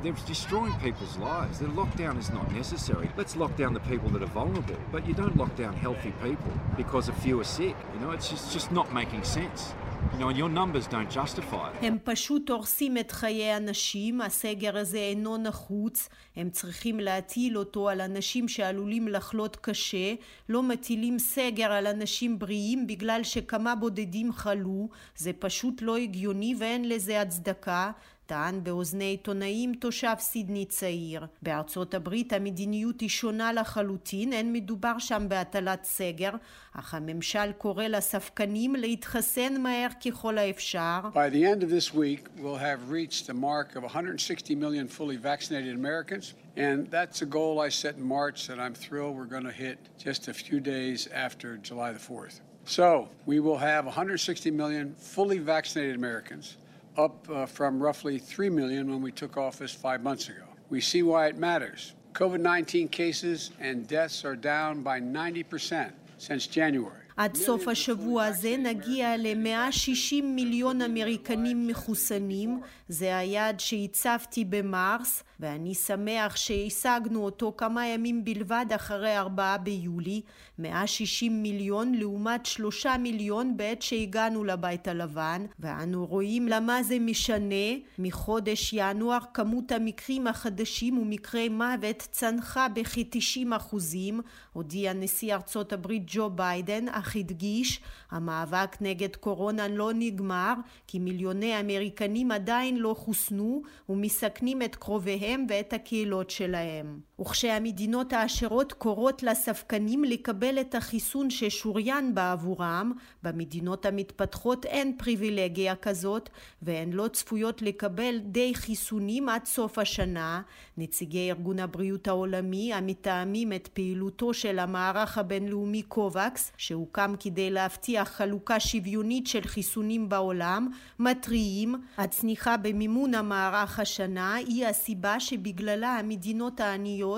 הם 11.82 11.98
פשוט 12.04 12.50
הורסים 12.50 12.98
את 12.98 13.12
חיי 13.12 13.58
אנשים, 13.58 14.22
הסגר 14.22 14.78
הזה 14.78 14.98
אינו 14.98 15.38
נחוץ, 15.38 16.10
הם 16.36 16.50
צריכים 16.50 17.00
להטיל 17.00 17.58
אותו 17.58 17.90
על 17.90 18.02
אנשים 18.02 18.48
שעלולים 18.48 19.08
לחלות 19.08 19.56
קשה, 19.56 20.14
לא 20.50 20.64
מטילים 20.64 21.20
סגר 21.20 21.72
על 21.72 21.88
אנשים 21.88 22.40
בריאים 22.40 22.88
בגלל 22.88 23.24
שכמה 23.24 23.76
בודדים 23.76 24.34
חלו, 24.34 24.90
זה 25.16 25.32
פשוט 25.40 25.82
לא 25.82 25.98
הגיוני 25.98 26.56
ואין 26.60 26.90
לזה 26.90 27.22
הצדקה, 27.22 27.92
טען 28.32 28.64
באוזני 28.64 29.06
עיתונאים 29.06 29.74
תושב 29.74 30.14
סידני 30.20 30.66
צעיר. 30.66 31.26
בארצות 31.42 31.94
הברית 31.94 32.34
המדיניות 32.34 33.02
היא 33.02 33.10
שונה 33.10 33.54
לחלוטין, 33.54 34.34
אין 34.34 34.54
מדובר 34.54 35.00
שם 35.00 35.26
בהטלת 35.28 35.84
סגר, 35.84 36.32
אך 36.74 36.94
הממשל 36.94 37.52
קורא 37.58 37.84
לספקנים 37.84 38.76
להתחסן 38.76 39.62
מהר 39.62 39.88
ככל 40.06 40.38
האפשר. 40.38 41.00
By 41.14 41.34
the 41.34 41.44
end 41.44 41.64
of 41.64 41.70
this 41.70 41.94
week 41.94 42.30
we'll 42.38 42.56
have 42.56 42.92
reached 42.92 43.28
the 43.28 43.34
mark 43.34 43.76
of 43.76 43.84
160 43.84 44.56
million 44.56 44.88
fully 44.88 45.18
vaccinated 45.18 45.76
Americans. 45.76 46.34
And 46.56 46.90
that's 46.90 47.22
a 47.22 47.30
goal 47.38 47.60
I 47.60 47.70
set 47.70 47.96
in 47.98 48.06
March 48.18 48.48
that 48.48 48.60
I'm 48.60 48.76
thrilled 48.86 49.14
we're 49.18 49.34
going 49.38 49.50
to 49.54 49.58
hit 49.66 49.78
just 50.08 50.22
a 50.30 50.34
few 50.34 50.60
days 50.76 51.00
after 51.26 51.58
July 51.58 51.92
the 51.92 52.04
4th. 52.12 52.36
So 52.78 53.10
we 53.26 53.40
will 53.40 53.58
have 53.58 53.86
160 53.86 54.52
million 54.52 54.96
fully 54.98 55.40
vaccinated 55.40 55.96
Americans. 55.96 56.58
Up 56.98 57.28
uh, 57.30 57.46
from 57.46 57.82
roughly 57.82 58.20
3 58.20 58.50
million 58.50 58.90
when 58.90 59.02
we 59.02 59.12
took 59.12 59.38
office 59.38 59.74
five 59.74 60.04
months 60.04 60.30
ago. 60.30 60.44
We 60.70 60.82
see 60.82 61.04
why 61.04 61.28
it 61.28 61.38
matters. 61.38 61.94
COVID 62.14 62.40
19 62.40 62.90
cases 62.90 63.52
and 63.60 63.88
deaths 63.88 64.26
are 64.26 64.36
down 64.36 64.82
by 64.82 65.00
90% 65.00 65.92
since 66.18 66.48
January. 66.48 67.01
עד 67.18 67.36
סוף 67.36 67.68
השבוע 67.68 68.26
הזה 68.26 68.56
נגיע 68.58 69.18
ל-160 69.18 70.24
מיליון 70.24 70.82
אמריקנים 70.82 71.68
מחוסנים, 71.68 72.60
זה 72.88 73.18
היעד 73.18 73.60
שהצבתי 73.60 74.46
במרס, 74.46 75.24
ואני 75.40 75.76
שמח 75.76 76.36
שהשגנו 76.36 77.26
אותו 77.26 77.54
כמה 77.58 77.88
ימים 77.88 78.24
בלבד 78.24 78.66
אחרי 78.76 79.18
4 79.18 79.58
ביולי, 79.58 80.22
160 80.60 81.44
מיליון 81.44 81.96
לעומת 81.96 82.46
3 82.46 82.86
מיליון 82.86 83.58
בעת 83.58 83.82
שהגענו 83.82 84.44
לבית 84.44 84.88
הלבן, 84.88 85.46
ואנו 85.60 86.06
רואים 86.06 86.48
למה 86.48 86.84
זה 86.84 87.00
משנה. 87.00 87.56
מחודש 88.00 88.74
ינואר 88.74 89.20
כמות 89.34 89.72
המקרים 89.72 90.28
החדשים 90.28 90.98
ומקרי 90.98 91.50
מוות 91.50 92.08
צנחה 92.12 92.68
בכ-90 92.68 93.56
אחוזים, 93.56 94.22
הודיע 94.54 94.94
נשיא 94.94 95.36
ארצות 95.36 95.74
הברית 95.74 96.04
ג'ו 96.06 96.30
ביידן, 96.30 96.90
אך 96.90 97.16
הדגיש, 97.16 97.82
המאבק 98.12 98.78
נגד 98.82 99.16
קורונה 99.16 99.68
לא 99.68 99.92
נגמר, 99.96 100.54
כי 100.88 101.00
מיליוני 101.00 101.60
אמריקנים 101.60 102.32
עדיין 102.32 102.78
לא 102.78 102.94
חוסנו 102.98 103.62
ומסכנים 103.90 104.62
את 104.62 104.76
קרוביהם 104.76 105.46
ואת 105.50 105.74
הקהילות 105.74 106.30
שלהם. 106.30 107.00
וכשהמדינות 107.22 108.14
העשירות 108.14 108.74
קוראות 108.74 109.24
לספקנים 109.24 110.04
לקבל 110.04 110.60
את 110.62 110.76
החיסון 110.76 111.30
ששוריין 111.30 112.16
בעבורם, 112.16 112.92
במדינות 113.24 113.86
המתפתחות 113.86 114.66
אין 114.66 114.98
פריבילגיה 114.98 115.76
כזאת, 115.76 116.30
והן 116.62 116.94
לא 116.94 117.08
צפויות 117.08 117.62
לקבל 117.62 118.20
די 118.20 118.56
חיסונים 118.56 119.30
עד 119.30 119.46
סוף 119.46 119.78
השנה. 119.78 120.42
נציגי 120.78 121.30
ארגון 121.32 121.60
הבריאות 121.60 122.08
העולמי 122.08 122.74
המתאמים 122.74 123.54
את 123.54 123.68
פעילותו 123.68 124.34
של 124.34 124.60
המערך 124.60 125.18
הבינלאומי 125.18 125.82
קובקס, 125.82 126.52
שהוקם 126.58 127.16
כדי 127.20 127.50
להבטיח 127.50 128.10
חלוקה 128.10 128.60
שוויונית 128.60 129.28
של 129.28 129.42
חיסונים 129.42 130.10
בעולם, 130.10 130.68
מתריעים, 131.00 131.76
הצניחה 131.98 132.58
במימון 132.58 133.14
המערך 133.14 133.80
השנה 133.80 134.36
היא 134.36 134.66
הסיבה 134.66 135.20
שבגללה 135.20 135.96
המדינות 136.00 136.60
העניות 136.60 137.11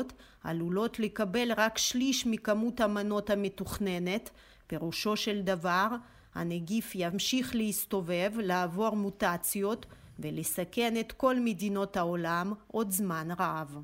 עלולות 0.43 0.99
לקבל 0.99 1.51
רק 1.57 1.77
שליש 1.77 2.25
מכמות 2.25 2.79
המנות 2.81 3.29
המתוכננת, 3.29 4.29
פירושו 4.67 5.17
של 5.17 5.41
דבר 5.41 5.87
הנגיף 6.35 6.91
ימשיך 6.95 7.55
להסתובב, 7.55 8.31
לעבור 8.37 8.95
מוטציות 8.95 9.85
ולסכן 10.19 10.93
את 10.99 11.11
כל 11.11 11.39
מדינות 11.39 11.97
העולם 11.97 12.53
עוד 12.67 12.91
זמן 12.91 13.27
רב. 13.39 13.77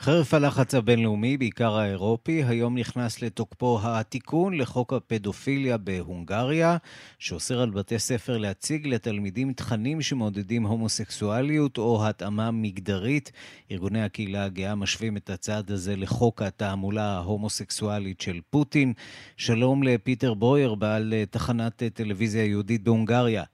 חרף 0.00 0.34
הלחץ 0.34 0.74
הבינלאומי, 0.74 1.36
בעיקר 1.36 1.76
האירופי, 1.76 2.42
היום 2.44 2.78
נכנס 2.78 3.22
לתוקפו 3.22 3.78
התיקון 3.82 4.58
לחוק 4.58 4.92
הפדופיליה 4.92 5.76
בהונגריה, 5.76 6.76
שאוסר 7.18 7.60
על 7.60 7.70
בתי 7.70 7.98
ספר 7.98 8.38
להציג 8.38 8.86
לתלמידים 8.86 9.52
תכנים 9.52 10.00
שמעודדים 10.00 10.66
הומוסקסואליות 10.66 11.78
או 11.78 12.08
התאמה 12.08 12.50
מגדרית. 12.50 13.32
ארגוני 13.70 14.02
הקהילה 14.02 14.44
הגאה 14.44 14.74
משווים 14.74 15.16
את 15.16 15.30
הצעד 15.30 15.70
הזה 15.70 15.96
לחוק 15.96 16.42
התעמולה 16.42 17.04
ההומוסקסואלית 17.04 18.20
של 18.20 18.40
פוטין. 18.50 18.92
שלום 19.36 19.82
לפיטר 19.82 20.34
בויר, 20.34 20.74
בעל 20.74 21.14
תחנת 21.30 21.82
טלוויזיה 21.94 22.44
יהודית 22.44 22.82
בהונגריה. 22.82 23.44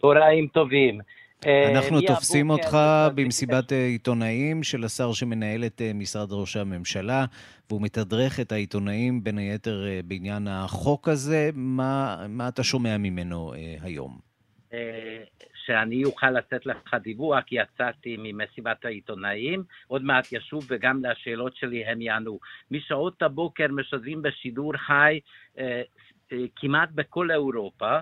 צהריים 0.00 0.46
טובים. 0.46 1.00
אנחנו 1.44 2.00
תופסים 2.00 2.50
אותך 2.50 2.78
במסיבת 3.14 3.72
עיתונאים 3.72 4.62
של 4.62 4.84
השר 4.84 5.12
שמנהל 5.12 5.64
את 5.64 5.82
משרד 5.94 6.32
ראש 6.32 6.56
הממשלה, 6.56 7.24
והוא 7.70 7.82
מתדרך 7.82 8.40
את 8.40 8.52
העיתונאים 8.52 9.24
בין 9.24 9.38
היתר 9.38 9.84
בעניין 10.04 10.48
החוק 10.48 11.08
הזה. 11.08 11.50
מה, 11.54 12.26
מה 12.28 12.48
אתה 12.48 12.62
שומע 12.62 12.98
ממנו 12.98 13.52
היום? 13.82 14.18
שאני 15.66 16.04
אוכל 16.04 16.30
לתת 16.30 16.66
לך 16.66 16.94
דיווח, 17.02 17.44
כי 17.46 17.56
יצאתי 17.56 18.16
ממסיבת 18.18 18.84
העיתונאים, 18.84 19.64
עוד 19.86 20.02
מעט 20.02 20.32
ישוב 20.32 20.66
וגם 20.70 21.04
לשאלות 21.04 21.56
שלי 21.56 21.86
הם 21.86 22.00
יענו. 22.00 22.38
משעות 22.70 23.22
הבוקר 23.22 23.66
משדרים 23.70 24.22
בשידור 24.22 24.72
חי 24.76 25.20
כמעט 26.56 26.88
בכל 26.94 27.30
אירופה 27.30 27.98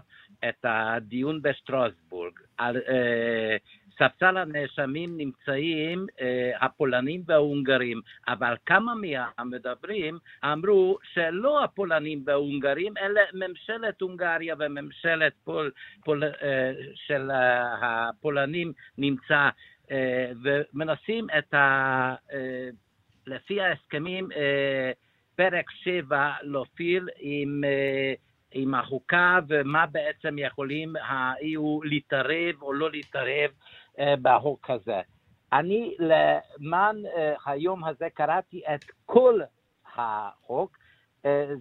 את 0.48 0.64
הדיון 0.64 1.42
בשטרסבורג. 1.42 2.32
על 2.58 2.76
אה, 2.88 3.56
ספסל 3.98 4.36
הנאשמים 4.36 5.16
נמצאים 5.16 6.06
אה, 6.20 6.52
הפולנים 6.60 7.22
וההונגרים, 7.26 8.00
אבל 8.28 8.54
כמה 8.66 8.92
מהמדברים 8.94 10.18
אמרו 10.44 10.98
שלא 11.12 11.64
הפולנים 11.64 12.22
וההונגרים, 12.26 12.94
אלא 12.96 13.20
ממשלת 13.34 14.00
הונגריה 14.00 14.54
וממשלת 14.58 15.32
פול, 15.44 15.70
פול, 16.04 16.24
אה, 16.24 16.72
של 16.94 17.30
אה, 17.30 18.08
הפולנים 18.08 18.72
נמצא, 18.98 19.48
אה, 19.90 20.32
ומנסים 20.42 21.26
את 21.38 21.54
ה... 21.54 22.14
אה, 22.32 22.68
לפי 23.26 23.60
ההסכמים, 23.60 24.32
אה, 24.32 24.90
פרק 25.36 25.70
7 25.70 26.32
להופיל 26.42 27.08
עם, 27.18 27.62
עם 28.54 28.74
החוקה 28.74 29.38
ומה 29.48 29.86
בעצם 29.86 30.38
יכולים 30.38 30.96
ה-EU 30.96 31.84
להתערב 31.84 32.62
או 32.62 32.72
לא 32.72 32.90
להתערב 32.90 33.50
בחוק 34.22 34.70
הזה. 34.70 35.00
אני 35.52 35.96
למען 35.98 36.96
היום 37.46 37.84
הזה 37.84 38.08
קראתי 38.14 38.62
את 38.74 38.84
כל 39.06 39.40
החוק, 39.96 40.78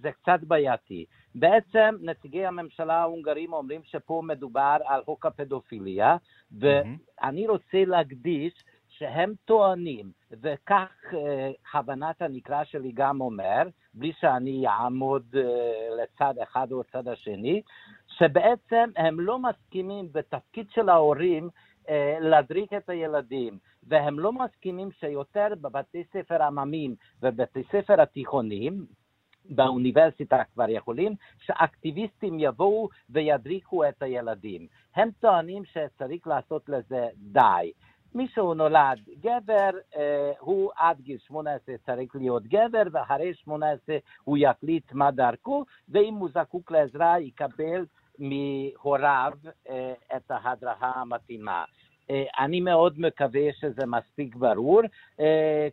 זה 0.01 0.11
קצת 0.11 0.39
בעייתי. 0.43 1.05
בעצם 1.35 1.95
נציגי 2.01 2.45
הממשלה 2.45 2.95
ההונגרים 2.95 3.53
אומרים 3.53 3.81
שפה 3.83 4.21
מדובר 4.25 4.77
על 4.85 5.03
חוק 5.03 5.25
הפדופיליה, 5.25 6.17
ואני 6.59 7.47
רוצה 7.47 7.85
להקדיש 7.85 8.53
שהם 8.89 9.33
טוענים, 9.45 10.11
וכך 10.31 10.91
הבנת 11.73 12.21
הנקרא 12.21 12.63
שלי 12.63 12.91
גם 12.93 13.21
אומר, 13.21 13.63
בלי 13.93 14.13
שאני 14.19 14.67
אעמוד 14.67 15.23
uh, 15.35 15.37
לצד 16.03 16.33
אחד 16.43 16.71
או 16.71 16.79
לצד 16.79 17.07
השני, 17.07 17.61
שבעצם 18.07 18.89
הם 18.95 19.19
לא 19.19 19.39
מסכימים 19.39 20.09
בתפקיד 20.11 20.67
של 20.71 20.89
ההורים 20.89 21.49
uh, 21.85 21.89
להדריך 22.19 22.73
את 22.73 22.89
הילדים, 22.89 23.57
והם 23.87 24.19
לא 24.19 24.33
מסכימים 24.33 24.91
שיותר 24.91 25.47
בבתי 25.61 26.03
ספר 26.13 26.43
עממים 26.43 26.95
ובתי 27.21 27.63
ספר 27.71 28.01
התיכוניים, 28.01 28.85
באוניברסיטה 29.49 30.43
כבר 30.53 30.69
יכולים, 30.69 31.15
שאקטיביסטים 31.45 32.39
יבואו 32.39 32.89
וידריכו 33.09 33.89
את 33.89 34.01
הילדים. 34.01 34.67
הם 34.95 35.09
טוענים 35.19 35.63
שצריך 35.65 36.27
לעשות 36.27 36.69
לזה 36.69 37.07
די. 37.15 37.71
מי 38.15 38.27
שהוא 38.33 38.55
נולד 38.55 38.99
גבר, 39.19 39.69
אה, 39.95 40.31
הוא 40.39 40.71
עד 40.75 41.01
גיל 41.01 41.17
18 41.27 41.75
צריך 41.85 42.15
להיות 42.15 42.43
גבר, 42.47 42.83
ואחרי 42.91 43.33
18 43.33 43.97
הוא 44.23 44.37
יחליט 44.37 44.91
מה 44.91 45.11
דרכו, 45.11 45.65
ואם 45.89 46.13
הוא 46.13 46.29
זקוק 46.33 46.71
לעזרה 46.71 47.19
יקבל 47.19 47.85
מהוריו 48.19 49.33
אה, 49.69 49.93
את 50.15 50.31
ההדרכה 50.31 50.91
המתאימה. 50.95 51.63
אה, 52.09 52.23
אני 52.39 52.61
מאוד 52.61 52.99
מקווה 52.99 53.53
שזה 53.59 53.85
מספיק 53.85 54.35
ברור. 54.35 54.81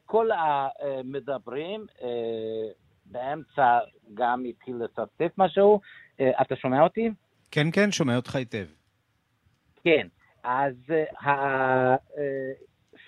כל 0.07 0.29
המדברים 0.31 1.87
באמצע 3.07 3.79
גם 4.15 4.45
התחיל 4.49 4.77
לצפצף 4.77 5.39
משהו. 5.39 5.81
אתה 6.17 6.57
שומע 6.57 6.83
אותי? 6.83 7.11
כן, 7.51 7.71
כן, 7.73 7.93
שומע 7.93 8.17
אותך 8.17 8.37
היטב. 8.37 8.67
כן. 9.85 10.07
אז 10.45 10.75
ה... 11.27 11.97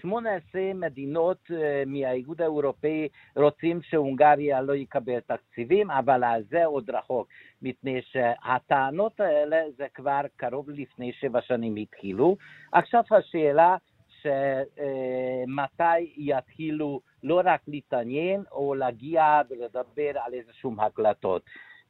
18 0.03 0.61
מדינות 0.75 1.39
אה, 1.51 1.83
מהאיגוד 1.87 2.41
האירופאי 2.41 3.09
רוצים 3.37 3.83
שהונגריה 3.83 4.61
לא 4.61 4.73
יקבל 4.73 5.21
תקציבים, 5.21 5.91
אבל 5.91 6.23
זה 6.51 6.65
עוד 6.65 6.91
רחוק, 6.91 7.29
מפני 7.63 8.03
שהטענות 8.03 9.21
האלה 9.21 9.57
זה 9.77 9.87
כבר 9.95 10.21
קרוב 10.37 10.71
לפני 10.71 11.13
שבע 11.13 11.41
שנים 11.43 11.77
התחילו. 11.77 12.37
עכשיו 12.73 13.03
השאלה 13.11 13.77
שמתי 14.23 15.83
אה, 15.83 15.99
יתחילו 16.17 17.01
לא 17.23 17.41
רק 17.45 17.61
להתעניין 17.69 18.43
או 18.53 18.75
להגיע 18.75 19.41
ולדבר 19.51 20.19
על 20.25 20.35
איזשהם 20.35 20.81
הקלטות. 20.81 21.43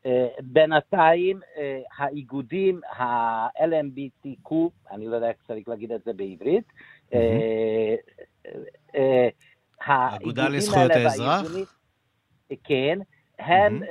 אה, 0.07 0.27
בינתיים 0.43 1.41
אה, 1.57 1.81
האיגודים 1.99 2.81
ה-LMBTQ, 2.85 4.55
אני 4.91 5.07
לא 5.07 5.15
יודע 5.15 5.29
איך 5.29 5.37
צריך 5.47 5.69
להגיד 5.69 5.93
את 5.93 6.05
זה 6.05 6.13
בעברית, 6.13 6.73
אה, 7.15 7.97
האגודה 9.81 10.49
לזכויות 10.49 10.91
האזרח? 10.91 11.47
כן, 12.65 12.99
הם 13.39 13.83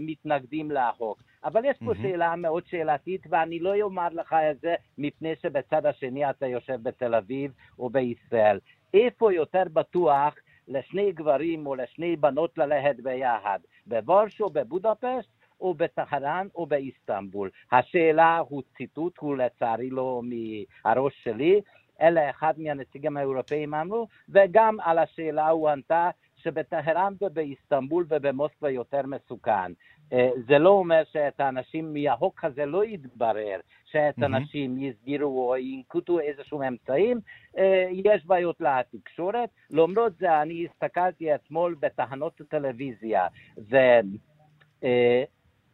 מתנגדים 0.00 0.70
לחוק. 0.70 1.22
אבל 1.44 1.64
יש 1.64 1.76
פה 1.84 1.92
שאלה 2.02 2.36
מאוד 2.36 2.66
שאלתית, 2.66 3.26
ואני 3.30 3.58
לא 3.58 3.74
אומר 3.82 4.08
לך 4.12 4.32
את 4.50 4.60
זה 4.60 4.74
מפני 4.98 5.34
שבצד 5.42 5.86
השני 5.86 6.30
אתה 6.30 6.46
יושב 6.46 6.78
בתל 6.82 7.14
אביב 7.14 7.52
או 7.78 7.90
בישראל. 7.90 8.58
איפה 8.94 9.32
יותר 9.32 9.62
בטוח 9.72 10.34
לשני 10.68 11.12
גברים 11.12 11.66
או 11.66 11.74
לשני 11.74 12.16
בנות 12.16 12.58
ללכת 12.58 12.96
ביחד? 13.02 13.58
בוורשו, 13.86 14.50
בבודפשט 14.50 15.35
או 15.60 15.74
בטהרן 15.74 16.46
או 16.54 16.66
באיסטנבול. 16.66 17.50
השאלה 17.72 18.38
הוא 18.48 18.62
ציטוט, 18.76 19.18
הוא 19.18 19.36
לצערי 19.36 19.90
לא 19.90 20.22
מהראש 20.24 21.14
שלי, 21.24 21.60
אלא 22.00 22.20
אחד 22.30 22.54
מהנציגים 22.58 23.16
האירופאים 23.16 23.74
אמרו, 23.74 24.06
וגם 24.28 24.76
על 24.80 24.98
השאלה 24.98 25.48
הוא 25.48 25.68
ענתה 25.68 26.10
שבטהרן 26.36 27.12
ובאיסטנבול 27.20 28.06
ובמוסקבה 28.08 28.70
יותר 28.70 29.02
מסוכן. 29.06 29.72
אה, 30.12 30.30
זה 30.48 30.58
לא 30.58 30.70
אומר 30.70 31.02
שאת 31.12 31.40
האנשים 31.40 31.94
מהחוק 31.94 32.44
הזה 32.44 32.66
לא 32.66 32.84
יתברר, 32.84 33.60
שאת 33.84 34.14
האנשים 34.22 34.82
יסגירו 34.82 35.50
או 35.50 35.56
ינקוטו 35.56 36.20
איזשהם 36.20 36.62
אמצעים, 36.62 37.20
אה, 37.58 37.88
יש 37.90 38.26
בעיות 38.26 38.60
לתקשורת. 38.60 39.48
למרות 39.70 40.12
זה, 40.18 40.42
אני 40.42 40.66
הסתכלתי 40.66 41.34
אתמול 41.34 41.76
בתחנות 41.80 42.40
הטלוויזיה, 42.40 43.26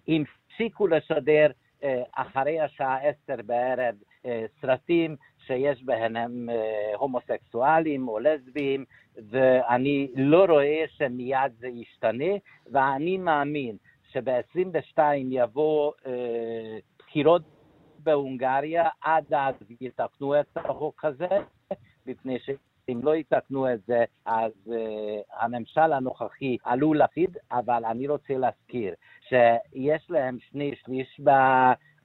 והפסיקו 0.08 0.86
לשדר 0.86 1.50
אה, 1.82 2.02
אחרי 2.12 2.60
השעה 2.60 2.98
עשר 3.02 3.42
בערב 3.46 3.94
סרטים 4.60 5.16
שיש 5.46 5.84
בהם 5.84 6.48
הומוסקסואלים 6.96 8.08
או 8.08 8.18
לסביים, 8.18 8.84
ואני 9.30 10.08
לא 10.14 10.44
רואה 10.44 10.84
שמיד 10.88 11.52
זה 11.58 11.68
ישתנה, 11.68 12.34
ואני 12.72 13.18
מאמין 13.18 13.76
שב-22 14.12 14.98
יבוא 15.30 15.92
אה, 16.06 16.78
בחירות 16.98 17.42
בהונגריה, 17.98 18.88
עד 19.00 19.34
אז 19.34 19.54
יתקנו 19.80 20.40
את 20.40 20.56
החוק 20.56 21.04
הזה, 21.04 21.28
מפני 22.06 22.38
שאם 22.92 23.00
לא 23.02 23.16
יתקנו 23.16 23.72
את 23.72 23.81
זה, 23.87 24.05
אז 24.26 24.52
uh, 24.66 24.72
הממשל 25.40 25.92
הנוכחי 25.92 26.57
עלול 26.64 26.98
להפסיד, 26.98 27.37
אבל 27.52 27.85
אני 27.85 28.09
רוצה 28.09 28.35
להזכיר 28.38 28.94
שיש 29.28 30.11
להם 30.11 30.38
שני 30.50 30.74
שליש 30.85 31.20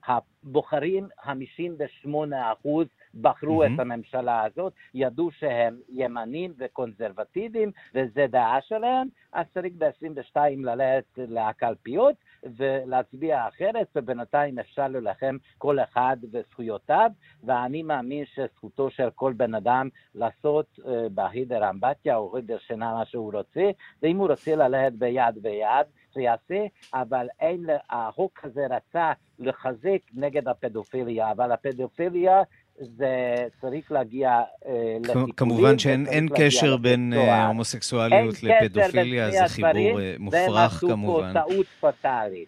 הבוחרים, 0.08 1.08
58 1.22 2.52
אחוז 2.52 2.88
בחרו 3.22 3.64
mm-hmm. 3.64 3.68
את 3.76 3.80
הממשלה 3.80 4.44
הזאת, 4.44 4.74
ידעו 4.94 5.32
שהם 5.32 5.78
ימנים 5.90 6.54
וקונסרבטיביים, 6.58 7.72
וזה 7.96 8.26
דעה 8.30 8.62
שלהם, 8.62 9.08
אז 9.34 9.46
צריך 9.54 9.74
ב-22 9.78 10.38
ללכת 10.58 11.06
לקלפיות 11.18 12.16
ולהצביע 12.58 13.48
אחרת, 13.48 13.88
ובינתיים 13.96 14.60
אפשר 14.60 14.88
להילחם 14.88 15.38
כל 15.58 15.80
אחד 15.80 16.18
וזכויותיו, 16.32 17.12
ואני 17.44 17.84
מאמין 17.84 18.26
שזכותו 18.26 18.90
של 18.90 19.10
כל 19.16 19.34
בן 19.34 19.56
אדם 19.56 19.90
לעשות 20.16 20.66
uh, 20.80 20.84
בהידר 21.12 21.70
אמבטיה 21.70 22.18
או 22.18 22.36
הידר 22.36 22.58
שינה 22.58 22.94
מה 22.94 23.06
שהוא 23.06 23.34
רוצה, 23.34 23.70
ואם 24.02 24.18
הוא 24.18 24.28
רוצה 24.28 24.56
ללכת 24.56 24.94
ביד 24.94 25.36
ביד, 25.42 25.86
שיעשה, 26.14 26.66
אבל 26.94 27.28
אין, 27.40 27.66
החוק 27.90 28.40
הזה 28.44 28.68
רצה 28.70 29.12
לחזק 29.40 30.00
נגד 30.14 30.48
הפדופיליה, 30.48 31.32
אבל 31.32 31.52
הפדופיליה 31.52 32.42
זה 32.80 33.46
צריך 33.62 33.92
להגיע 33.92 34.30
אה, 34.68 34.98
לטיפולים. 35.00 35.32
כמובן 35.32 35.80
שאין 35.80 36.30
קשר 36.38 36.78
בין 36.78 37.14
אה, 37.14 37.48
הומוסקסואליות 37.48 38.44
לפדופיליה, 38.44 39.32
זה 39.32 39.48
חיבור 39.48 40.02
אה, 40.02 40.16
מופרך 40.20 40.72
כמובן. 40.80 41.24
והם 41.24 41.38
עשו 41.38 41.48
פה 41.48 41.52
טעות 41.54 41.66
פטאלית. 41.80 42.48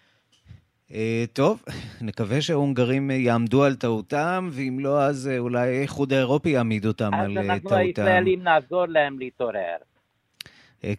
טוב, 1.33 1.63
נקווה 2.01 2.41
שההונגרים 2.41 3.11
יעמדו 3.11 3.63
על 3.63 3.75
טעותם, 3.75 4.49
ואם 4.51 4.77
לא, 4.79 5.01
אז 5.01 5.29
אולי 5.37 5.77
האיחוד 5.77 6.13
האירופי 6.13 6.49
יעמיד 6.49 6.85
אותם 6.85 7.13
על 7.13 7.33
טעותם. 7.33 7.39
אז 7.39 7.49
אנחנו 7.49 7.75
הישראלים 7.75 8.43
נעזור 8.43 8.85
להם 8.85 9.19
להתעורר. 9.19 9.75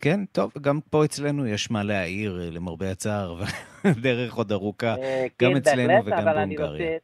כן, 0.00 0.20
טוב, 0.32 0.52
גם 0.60 0.80
פה 0.90 1.04
אצלנו 1.04 1.46
יש 1.46 1.70
מה 1.70 1.82
להעיר, 1.82 2.40
למרבה 2.52 2.90
הצער, 2.90 3.42
דרך 4.02 4.34
עוד 4.34 4.52
ארוכה, 4.52 4.94
גם 5.42 5.50
כן, 5.50 5.56
אצלנו 5.56 6.04
וגם 6.04 6.24
בהונגריה. 6.24 6.98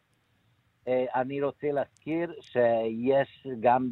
אה, 0.88 1.04
אני 1.14 1.42
רוצה 1.42 1.72
להזכיר 1.72 2.34
שיש 2.40 3.46
גם 3.60 3.88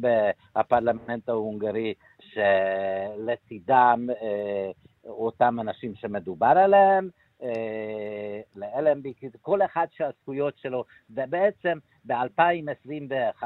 בפרלמנט 0.55 1.29
ההונגרי 1.29 1.93
שלצידם 2.19 4.07
אה, 4.21 4.71
אותם 5.05 5.59
אנשים 5.59 5.95
שמדובר 5.95 6.45
עליהם, 6.45 7.09
אה, 7.43 8.41
ל-LMB, 8.55 9.37
כל 9.41 9.61
אחד 9.61 9.87
שהזכויות 9.91 10.57
שלו, 10.57 10.83
ובעצם 11.09 11.77
ב-2021 12.05 13.43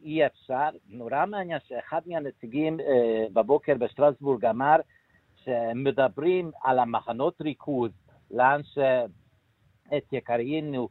אי 0.00 0.26
אפשר, 0.26 0.68
נורא 0.88 1.26
מעניין 1.26 1.58
שאחד 1.66 2.00
מהנציגים 2.06 2.76
בבוקר 3.32 3.74
בשטרסבורג 3.74 4.44
אמר 4.44 4.76
שמדברים 5.36 6.50
על 6.62 6.78
המחנות 6.78 7.40
ריכוז, 7.40 7.90
לאן 8.30 8.60
שאת 8.62 10.12
יקרינו 10.12 10.88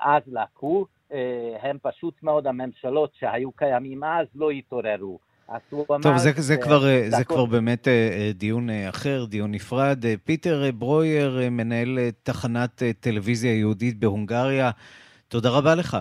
אז 0.00 0.22
לקחו, 0.26 0.80
אה, 0.80 0.93
הם 1.62 1.78
פשוט 1.82 2.22
מאוד, 2.22 2.46
הממשלות 2.46 3.10
שהיו 3.14 3.52
קיימים 3.52 4.04
אז 4.04 4.26
לא 4.34 4.50
התעוררו. 4.50 5.18
טוב, 6.02 6.16
זה, 6.16 6.30
זה, 6.36 6.56
כבר, 6.56 6.86
אה, 6.86 7.06
זה 7.10 7.24
כבר 7.24 7.44
באמת 7.44 7.88
אה, 7.88 8.30
דיון 8.34 8.70
אחר, 8.88 9.24
דיון 9.24 9.50
נפרד. 9.50 10.04
פיטר 10.24 10.70
ברויר, 10.74 11.40
מנהל 11.50 11.98
תחנת 12.22 12.82
טלוויזיה 13.00 13.54
יהודית 13.54 13.98
בהונגריה, 13.98 14.70
תודה 15.28 15.50
רבה 15.50 15.74
לך. 15.74 15.96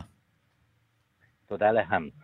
תודה 1.47 1.71
להם. 1.71 2.22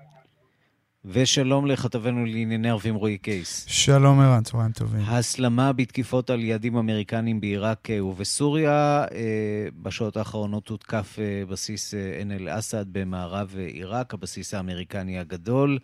ושלום 1.05 1.65
לכתבנו 1.65 2.25
לענייני 2.25 2.69
ערבים 2.69 2.95
רועי 2.95 3.17
קייס. 3.17 3.65
שלום 3.67 4.19
ערן, 4.19 4.43
צהריים 4.43 4.71
טובים. 4.71 5.01
הסלמה 5.07 5.73
בתקיפות 5.73 6.29
על 6.29 6.43
יעדים 6.43 6.75
אמריקנים 6.75 7.41
בעיראק 7.41 7.89
אה, 7.89 8.05
ובסוריה. 8.05 9.05
אה, 9.12 9.67
בשעות 9.81 10.17
האחרונות 10.17 10.67
הותקף 10.67 11.17
אה, 11.19 11.45
בסיס 11.45 11.93
עין 11.93 12.31
אל-אסד 12.31 12.85
במערב 12.91 13.55
עיראק, 13.57 14.13
הבסיס 14.13 14.53
האמריקני 14.53 15.19
הגדול. 15.19 15.79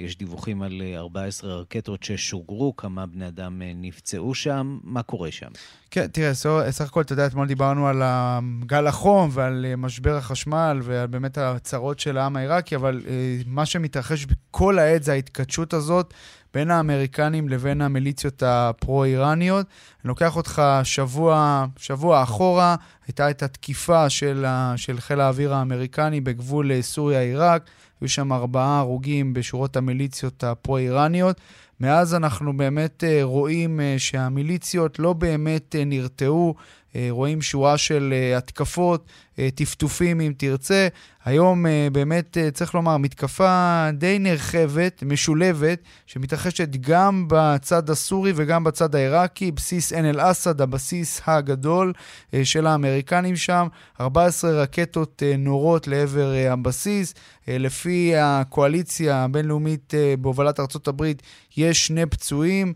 יש 0.00 0.18
דיווחים 0.18 0.62
על 0.62 0.82
14 0.96 1.54
רקטות 1.54 2.02
ששוגרו, 2.02 2.76
כמה 2.76 3.06
בני 3.06 3.28
אדם 3.28 3.62
נפצעו 3.74 4.34
שם. 4.34 4.78
מה 4.84 5.02
קורה 5.02 5.30
שם? 5.30 5.48
כן, 5.90 6.06
תראה, 6.06 6.34
סך 6.70 6.88
הכל, 6.88 7.00
אתה 7.00 7.12
יודע, 7.12 7.26
אתמול 7.26 7.46
דיברנו 7.46 7.88
על 7.88 8.02
גל 8.66 8.86
החום 8.86 9.30
ועל 9.32 9.66
משבר 9.78 10.16
החשמל 10.16 10.80
ועל 10.82 11.06
באמת 11.06 11.38
הצרות 11.38 11.98
של 11.98 12.18
העם 12.18 12.36
העיראקי, 12.36 12.76
אבל 12.76 13.00
מה 13.46 13.66
שמתרחש 13.66 14.26
בכל 14.26 14.78
העת 14.78 15.02
זה 15.02 15.12
ההתכתשות 15.12 15.74
הזאת 15.74 16.14
בין 16.54 16.70
האמריקנים 16.70 17.48
לבין 17.48 17.80
המיליציות 17.80 18.42
הפרו-איראניות. 18.46 19.66
אני 20.04 20.08
לוקח 20.08 20.36
אותך 20.36 20.62
שבוע, 20.82 21.66
שבוע 21.76 22.22
אחורה, 22.22 22.76
הייתה 23.06 23.30
את 23.30 23.42
התקיפה 23.42 24.10
של, 24.10 24.44
של 24.76 25.00
חיל 25.00 25.20
האוויר 25.20 25.54
האמריקני 25.54 26.20
בגבול 26.20 26.80
סוריה-עיראק, 26.80 27.62
היו 28.00 28.08
שם 28.08 28.32
ארבעה 28.32 28.78
הרוגים 28.78 29.34
בשורות 29.34 29.76
המיליציות 29.76 30.44
הפרו-איראניות. 30.44 31.40
מאז 31.80 32.14
אנחנו 32.14 32.56
באמת 32.56 33.04
אה, 33.04 33.20
רואים 33.22 33.80
אה, 33.80 33.94
שהמיליציות 33.98 34.98
לא 34.98 35.12
באמת 35.12 35.76
אה, 35.76 35.84
נרתעו, 35.84 36.54
רואים 37.10 37.42
שורה 37.42 37.78
של 37.78 38.14
התקפות, 38.36 39.06
טפטופים 39.54 40.20
אם 40.20 40.32
תרצה. 40.36 40.88
היום 41.24 41.66
באמת, 41.92 42.36
צריך 42.52 42.74
לומר, 42.74 42.96
מתקפה 42.96 43.88
די 43.92 44.18
נרחבת, 44.18 45.02
משולבת, 45.06 45.78
שמתרחשת 46.06 46.68
גם 46.80 47.24
בצד 47.28 47.90
הסורי 47.90 48.32
וגם 48.36 48.64
בצד 48.64 48.94
העיראקי, 48.94 49.50
בסיס 49.50 49.92
עין 49.92 50.04
אל-אסד, 50.04 50.60
הבסיס 50.60 51.20
הגדול 51.26 51.92
של 52.42 52.66
האמריקנים 52.66 53.36
שם, 53.36 53.66
14 54.00 54.50
רקטות 54.50 55.22
נורות 55.38 55.88
לעבר 55.88 56.32
הבסיס. 56.50 57.14
לפי 57.48 58.12
הקואליציה 58.16 59.24
הבינלאומית 59.24 59.94
בהובלת 60.20 60.60
ארה"ב, 60.60 61.04
יש 61.56 61.86
שני 61.86 62.06
פצועים, 62.06 62.68
אה, 62.68 62.72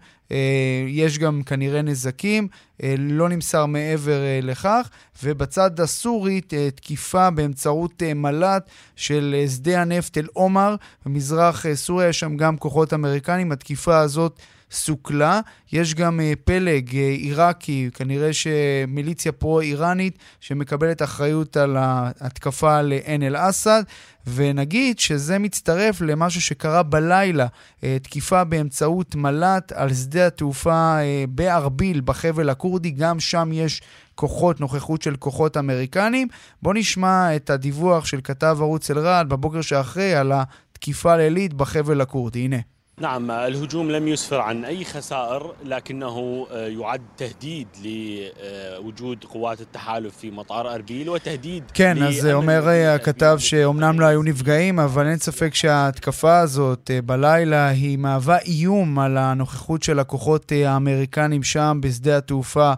יש 0.88 1.18
גם 1.18 1.42
כנראה 1.42 1.82
נזקים, 1.82 2.48
אה, 2.82 2.94
לא 2.98 3.28
נמסר 3.28 3.66
מעבר 3.66 4.22
אה, 4.22 4.40
לכך. 4.42 4.88
ובצד 5.22 5.80
הסורי, 5.80 6.40
תקיפה 6.74 7.30
באמצעות 7.30 8.02
מל"ט 8.14 8.70
של 8.96 9.44
שדה 9.54 9.80
הנפט 9.82 10.18
אל-עומר, 10.18 10.76
במזרח 11.06 11.64
סוריה 11.74 12.08
יש 12.08 12.20
שם 12.20 12.36
גם 12.36 12.56
כוחות 12.56 12.94
אמריקנים. 12.94 13.52
התקיפה 13.52 13.98
הזאת 13.98 14.40
סוכלה. 14.70 15.40
יש 15.72 15.94
גם 15.94 16.20
uh, 16.20 16.36
פלג 16.44 16.90
uh, 16.90 16.94
עיראקי, 16.94 17.90
כנראה 17.94 18.30
שמיליציה 18.32 19.32
פרו-איראנית, 19.32 20.18
שמקבלת 20.40 21.02
אחריות 21.02 21.56
על 21.56 21.76
ההתקפה 21.76 22.82
לעין 22.82 23.22
אל-אסד. 23.22 23.82
ונגיד 24.26 24.98
שזה 24.98 25.38
מצטרף 25.38 26.00
למשהו 26.00 26.40
שקרה 26.40 26.82
בלילה, 26.82 27.46
uh, 27.46 27.84
תקיפה 28.02 28.44
באמצעות 28.44 29.14
מל"ט 29.14 29.72
על 29.72 29.94
שדה 29.94 30.26
התעופה 30.26 30.96
בארביל, 31.28 32.00
בחבל 32.04 32.50
הכורדי, 32.50 32.90
גם 32.90 33.20
שם 33.20 33.50
יש 33.52 33.82
כוחות, 34.14 34.60
נוכחות 34.60 35.02
של 35.02 35.16
כוחות 35.16 35.56
אמריקנים. 35.56 36.28
בואו 36.62 36.74
נשמע 36.74 37.36
את 37.36 37.50
הדיווח 37.50 38.06
של 38.06 38.20
כתב 38.24 38.56
ערוץ 38.60 38.90
אל-רעד 38.90 39.28
בבוקר 39.28 39.60
שאחרי 39.60 40.14
על 40.14 40.32
התקיפה 40.34 41.16
לילית 41.16 41.54
בחבל 41.54 42.00
הכורדי. 42.00 42.38
הנה. 42.38 42.73
نعم 43.01 43.31
الهجوم 43.31 43.91
لم 43.91 44.07
يسفر 44.07 44.41
عن 44.41 44.65
أي 44.65 44.85
خسائر 44.85 45.53
لكنه 45.65 46.47
يعد 46.51 47.01
تهديد 47.17 47.67
لوجود 47.83 49.23
قوات 49.23 49.61
التحالف 49.61 50.17
في 50.17 50.31
مطار 50.31 50.73
أربيل 50.73 51.09
وتهديد 51.09 51.63
כן, 51.73 52.03
אז 52.03 52.25
אומר 52.25 52.69
הכתב 52.95 53.35
שאומנם 53.39 53.99
לא 53.99 54.05
היו 54.05 54.23
נפגעים, 54.23 54.79
אבל 54.79 55.07
אין 55.07 55.17
ספק 55.17 55.55
שההתקפה 55.55 56.39
הזאת 56.39 56.91
בלילה 57.05 57.67
היא 57.67 57.97
מהווה 57.97 58.37
איום 58.37 58.99
על 58.99 59.17
הנוכחות 59.17 59.83
של 59.83 59.99
הכוחות 59.99 60.51
האמריקנים 60.65 61.43
שם 61.43 61.79
בשדה 61.81 62.17
התעופה 62.17 62.73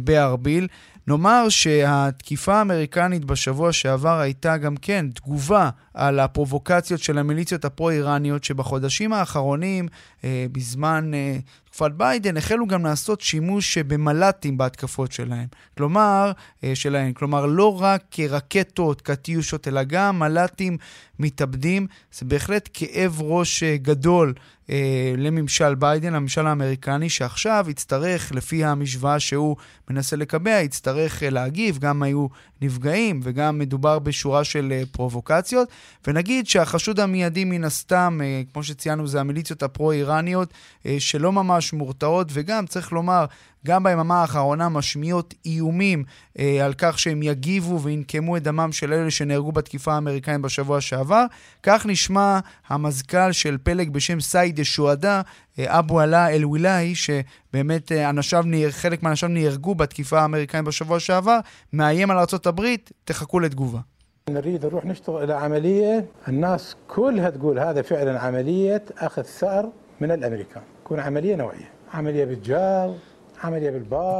בארביל. 0.00 0.66
נאמר 1.07 1.49
שהתקיפה 1.49 2.55
האמריקנית 2.55 3.25
בשבוע 3.25 3.71
שעבר 3.71 4.19
הייתה 4.19 4.57
גם 4.57 4.75
כן 4.77 5.05
תגובה 5.13 5.69
על 5.93 6.19
הפרובוקציות 6.19 6.99
של 6.99 7.17
המיליציות 7.17 7.65
הפרו-איראניות 7.65 8.43
שבחודשים 8.43 9.13
האחרונים, 9.13 9.87
אה, 10.23 10.45
בזמן 10.51 11.13
אה, 11.13 11.37
תקופת 11.75 11.91
ביידן, 11.91 12.37
החלו 12.37 12.67
גם 12.67 12.85
לעשות 12.85 13.21
שימוש 13.21 13.77
במל"טים 13.77 14.57
בהתקפות 14.57 15.11
שלהם. 15.11 15.47
כלומר, 15.77 16.31
אה, 16.63 16.75
שלהם. 16.75 17.13
כלומר, 17.13 17.45
לא 17.45 17.81
רק 17.81 18.15
רקטות, 18.29 19.01
קטיושות, 19.01 19.67
אלא 19.67 19.83
גם 19.83 20.19
מל"טים 20.19 20.77
מתאבדים. 21.19 21.87
זה 22.11 22.25
בהחלט 22.25 22.69
כאב 22.73 23.21
ראש 23.21 23.63
אה, 23.63 23.77
גדול 23.77 24.33
אה, 24.69 25.13
לממשל 25.17 25.75
ביידן, 25.75 26.13
לממשל 26.13 26.47
האמריקני, 26.47 27.09
שעכשיו 27.09 27.65
יצטרך, 27.69 28.31
לפי 28.31 28.65
המשוואה 28.65 29.19
שהוא 29.19 29.55
מנסה 29.89 30.15
לקבע, 30.15 30.61
יצטרך 30.61 31.23
אה, 31.23 31.29
להגיב. 31.29 31.77
גם 31.77 32.03
היו 32.03 32.27
נפגעים 32.61 33.19
וגם 33.23 33.59
מדובר 33.59 33.99
בשורה 33.99 34.43
של 34.43 34.71
אה, 34.71 34.83
פרובוקציות. 34.91 35.69
ונגיד 36.07 36.47
שהחשוד 36.47 36.99
המיידי 36.99 37.45
מן 37.45 37.63
הסתם, 37.63 38.19
אה, 38.23 38.41
כמו 38.53 38.63
שציינו, 38.63 39.07
זה 39.07 39.19
המיליציות 39.19 39.63
הפרו-איראניות, 39.63 40.53
אה, 40.85 40.95
שלא 40.99 41.31
ממש 41.31 41.64
מורתעות, 41.72 42.28
וגם, 42.32 42.66
צריך 42.66 42.92
לומר, 42.92 43.24
גם 43.66 43.82
ביממה 43.82 44.20
האחרונה 44.20 44.68
משמיעות 44.68 45.34
איומים 45.46 46.04
אה, 46.38 46.64
על 46.64 46.74
כך 46.78 46.98
שהם 46.98 47.22
יגיבו 47.22 47.80
וינקמו 47.80 48.36
את 48.36 48.42
דמם 48.42 48.72
של 48.72 48.92
אלה 48.92 49.10
שנהרגו 49.10 49.52
בתקיפה 49.52 49.92
האמריקאית 49.92 50.40
בשבוע 50.40 50.80
שעבר. 50.80 51.24
כך 51.62 51.86
נשמע 51.86 52.38
המזכ"ל 52.68 53.32
של 53.32 53.58
פלג 53.62 53.90
בשם 53.90 54.20
סייד 54.20 54.60
א-שועדה, 54.60 55.22
אה, 55.58 55.78
אבו 55.78 56.00
עלה 56.00 56.30
אל-וילאי, 56.30 56.94
שבאמת 56.94 57.92
אה, 57.92 58.10
אנשיו, 58.10 58.44
חלק 58.70 59.02
מאנשיו 59.02 59.28
נהרגו 59.28 59.74
בתקיפה 59.74 60.20
האמריקאית 60.20 60.64
בשבוע 60.64 61.00
שעבר, 61.00 61.38
מאיים 61.72 62.10
על 62.10 62.18
ארה"ב, 62.18 62.66
תחכו 63.04 63.40
לתגובה. 63.40 63.80
نريد 64.30 64.66
نروح 64.66 64.84
نشتغل 64.84 65.24
إلى 65.24 65.34
عملية 65.34 66.06
الناس 66.28 66.76
كلها 66.88 67.30
تقول 67.30 67.58
هذا 67.58 67.82
فعلا 67.82 68.20
عملية 68.20 68.84
أخذ 68.98 69.22
ثأر 69.22 69.70
من 70.00 70.10
الأمريكان 70.10 70.62
تكون 70.84 71.00
عملية 71.00 71.36
نوعية 71.36 71.70
عملية 71.94 72.24
بالجار 72.24 72.94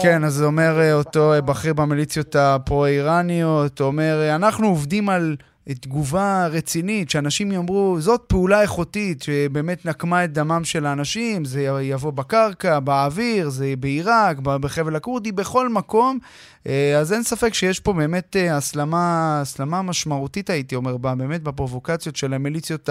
כן, 0.02 0.24
אז 0.24 0.34
זה 0.34 0.44
אומר 0.44 0.80
אה, 0.80 0.92
אותו 0.94 1.32
בכיר 1.44 1.74
במיליציות 1.74 2.36
הפרו-איראניות, 2.36 3.80
אומר, 3.80 4.34
אנחנו 4.34 4.68
עובדים 4.68 5.08
על 5.08 5.36
תגובה 5.73 6.47
רצינית, 6.47 7.09
שאנשים 7.09 7.51
יאמרו, 7.51 7.97
זאת 7.99 8.21
פעולה 8.27 8.61
איכותית 8.61 9.23
שבאמת 9.23 9.85
נקמה 9.85 10.23
את 10.23 10.33
דמם 10.33 10.63
של 10.63 10.85
האנשים, 10.85 11.45
זה 11.45 11.61
יבוא 11.81 12.11
בקרקע, 12.11 12.79
באוויר, 12.79 13.49
זה 13.49 13.73
בעיראק, 13.79 14.37
בחבל 14.39 14.95
הכורדי, 14.95 15.31
בכל 15.31 15.69
מקום. 15.69 16.19
אה, 16.67 16.97
אז 16.97 17.13
אין 17.13 17.23
ספק 17.23 17.53
שיש 17.53 17.79
פה 17.79 17.93
באמת 17.93 18.35
אה, 18.35 18.57
הסלמה, 18.57 19.39
הסלמה 19.41 19.81
משמעותית, 19.81 20.49
הייתי 20.49 20.75
אומר, 20.75 20.97
באמת 20.97 21.43
בפרובוקציות 21.43 22.15
של 22.15 22.33
המיליציות 22.33 22.89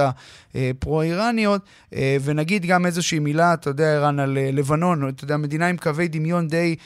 הפרו-איראניות. 0.55 1.63
אה, 1.95 2.17
ונגיד 2.25 2.67
גם 2.67 2.87
איזושהי 2.87 3.19
מילה, 3.19 3.55
אתה 3.55 3.71
יודע, 3.71 3.85
ערן, 3.85 4.19
על 4.19 4.39
לבנון, 4.53 5.09
אתה 5.09 5.25
יודע, 5.25 5.37
מדינה 5.37 5.67
עם 5.67 5.77
קווי 5.77 6.09
דמיון 6.09 6.49
די, 6.49 6.77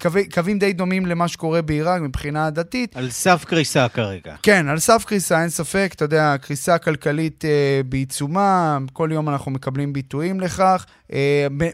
קווי, 0.00 0.28
קווים 0.28 0.58
די 0.58 0.72
דומים 0.72 1.06
למה 1.06 1.28
שקורה 1.28 1.62
בעיראק 1.62 2.02
מבחינה 2.02 2.50
דתית. 2.50 2.96
על 2.96 3.10
סף 3.10 3.44
קריסה 3.44 3.88
כרגע. 3.88 4.34
כן, 4.42 4.68
על 4.68 4.78
סף 4.78 4.89
קריסה, 4.98 5.40
אין 5.40 5.48
ספק, 5.48 5.92
אתה 5.94 6.04
יודע, 6.04 6.36
קריסה 6.40 6.78
כלכלית 6.78 7.44
בעיצומה, 7.88 8.78
כל 8.92 9.08
יום 9.12 9.28
אנחנו 9.28 9.50
מקבלים 9.50 9.92
ביטויים 9.92 10.40
לכך. 10.40 10.86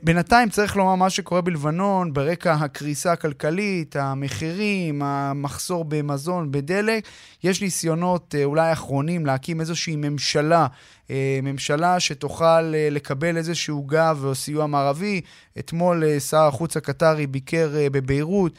בינתיים 0.02 0.48
צריך 0.48 0.76
לומר 0.76 0.94
מה 0.94 1.10
שקורה 1.10 1.40
בלבנון, 1.40 2.12
ברקע 2.12 2.52
הקריסה 2.52 3.12
הכלכלית, 3.12 3.96
המחירים, 3.96 5.02
המחסור 5.02 5.84
במזון, 5.84 6.50
בדלק, 6.50 7.08
יש 7.44 7.62
ניסיונות 7.62 8.34
אה, 8.38 8.44
אולי 8.44 8.72
אחרונים 8.72 9.26
להקים 9.26 9.60
איזושהי 9.60 9.96
ממשלה, 9.96 10.66
אה, 11.10 11.38
ממשלה 11.42 12.00
שתוכל 12.00 12.44
אה, 12.74 12.88
לקבל 12.90 13.36
איזשהו 13.36 13.82
גב 13.82 14.20
או 14.24 14.34
סיוע 14.34 14.66
מערבי. 14.66 15.20
אתמול 15.58 16.18
שר 16.18 16.46
החוץ 16.46 16.76
הקטרי 16.76 17.26
ביקר 17.26 17.70
בביירות, 17.92 18.52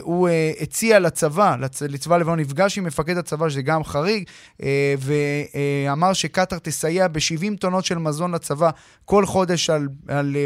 הוא 0.00 0.28
הציע 0.60 0.98
לצבא, 0.98 1.56
לצבא 1.88 2.16
לבנון, 2.16 2.40
נפגש 2.40 2.78
עם 2.78 2.84
מפקד 2.84 3.16
הצבא, 3.16 3.48
שזה 3.48 3.62
גם 3.62 3.84
חריג, 3.84 4.24
ואמר 4.98 6.12
שקטאר 6.12 6.58
תסייע 6.58 7.08
ב-70 7.08 7.56
טונות 7.60 7.84
של 7.84 7.98
מזון 7.98 8.34
לצבא 8.34 8.70
כל 9.04 9.26
חודש 9.26 9.70
על, 9.70 9.88
על, 10.08 10.36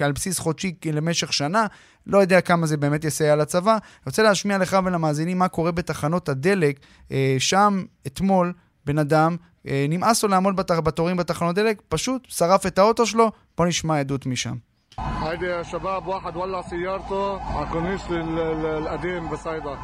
על 0.00 0.12
בסיס 0.12 0.38
חודשי 0.38 0.74
למשך 0.92 1.32
שנה. 1.32 1.66
לא 2.06 2.18
יודע 2.18 2.40
כמה 2.40 2.66
זה 2.66 2.76
באמת 2.76 3.04
יסייע 3.04 3.36
לצבא. 3.36 3.72
אני 3.72 3.80
רוצה 4.06 4.22
להשמיע 4.22 4.58
לך 4.58 4.76
ולמאזינים 4.84 5.38
מה 5.38 5.48
קורה 5.48 5.72
בתחנות 5.72 6.28
הדלק. 6.28 6.80
אה, 7.12 7.36
שם 7.38 7.84
אתמול 8.06 8.52
בן 8.86 8.98
אדם 8.98 9.36
אה, 9.68 9.86
נמאס 9.88 10.22
לו 10.22 10.28
לעמוד 10.28 10.56
בת... 10.56 10.70
בתורים 10.70 11.16
בתחנות 11.16 11.54
דלק, 11.54 11.82
פשוט 11.88 12.26
שרף 12.28 12.66
את 12.66 12.78
האוטו 12.78 13.06
שלו, 13.06 13.32
בוא 13.56 13.66
נשמע 13.66 14.00
עדות 14.00 14.26
משם. 14.26 14.54
هيدي 14.99 15.45
يا 15.45 15.63
شباب 15.63 16.07
واحد 16.07 16.35
ولع 16.35 16.61
سيارته 16.61 17.41
على 17.41 17.65
الكورنيش 17.65 18.01
القديم 18.11 19.29
بصيدا 19.29 19.77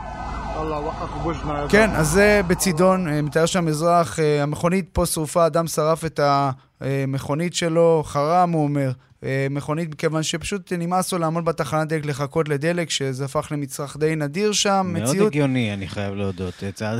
כן, 1.69 1.89
אז 1.95 2.07
זה 2.07 2.41
בצידון, 2.47 3.07
אה, 3.07 3.21
מתאר 3.21 3.45
שם 3.45 3.67
אזרח, 3.67 4.19
אה, 4.19 4.43
המכונית 4.43 4.89
פה 4.93 5.05
שרופה, 5.05 5.45
אדם 5.45 5.67
שרף 5.67 6.05
את 6.05 6.19
המכונית 6.81 7.53
שלו, 7.53 8.03
חרם, 8.05 8.51
הוא 8.51 8.63
אומר. 8.63 8.91
אה, 9.24 9.46
מכונית, 9.50 9.90
מכיוון 9.90 10.22
שפשוט 10.22 10.72
נמאס 10.72 11.12
לו 11.12 11.18
לעמוד 11.18 11.44
בתחנת 11.44 11.88
דלק 11.88 12.04
לחכות 12.06 12.48
לדלק, 12.48 12.90
שזה 12.90 13.24
הפך 13.24 13.48
למצרך 13.50 13.96
די 13.96 14.16
נדיר 14.16 14.52
שם. 14.52 14.90
מאוד 14.92 15.08
מציאות... 15.08 15.26
הגיוני, 15.26 15.72
אני 15.72 15.88
חייב 15.88 16.14
להודות. 16.14 16.62
צעד... 16.74 16.98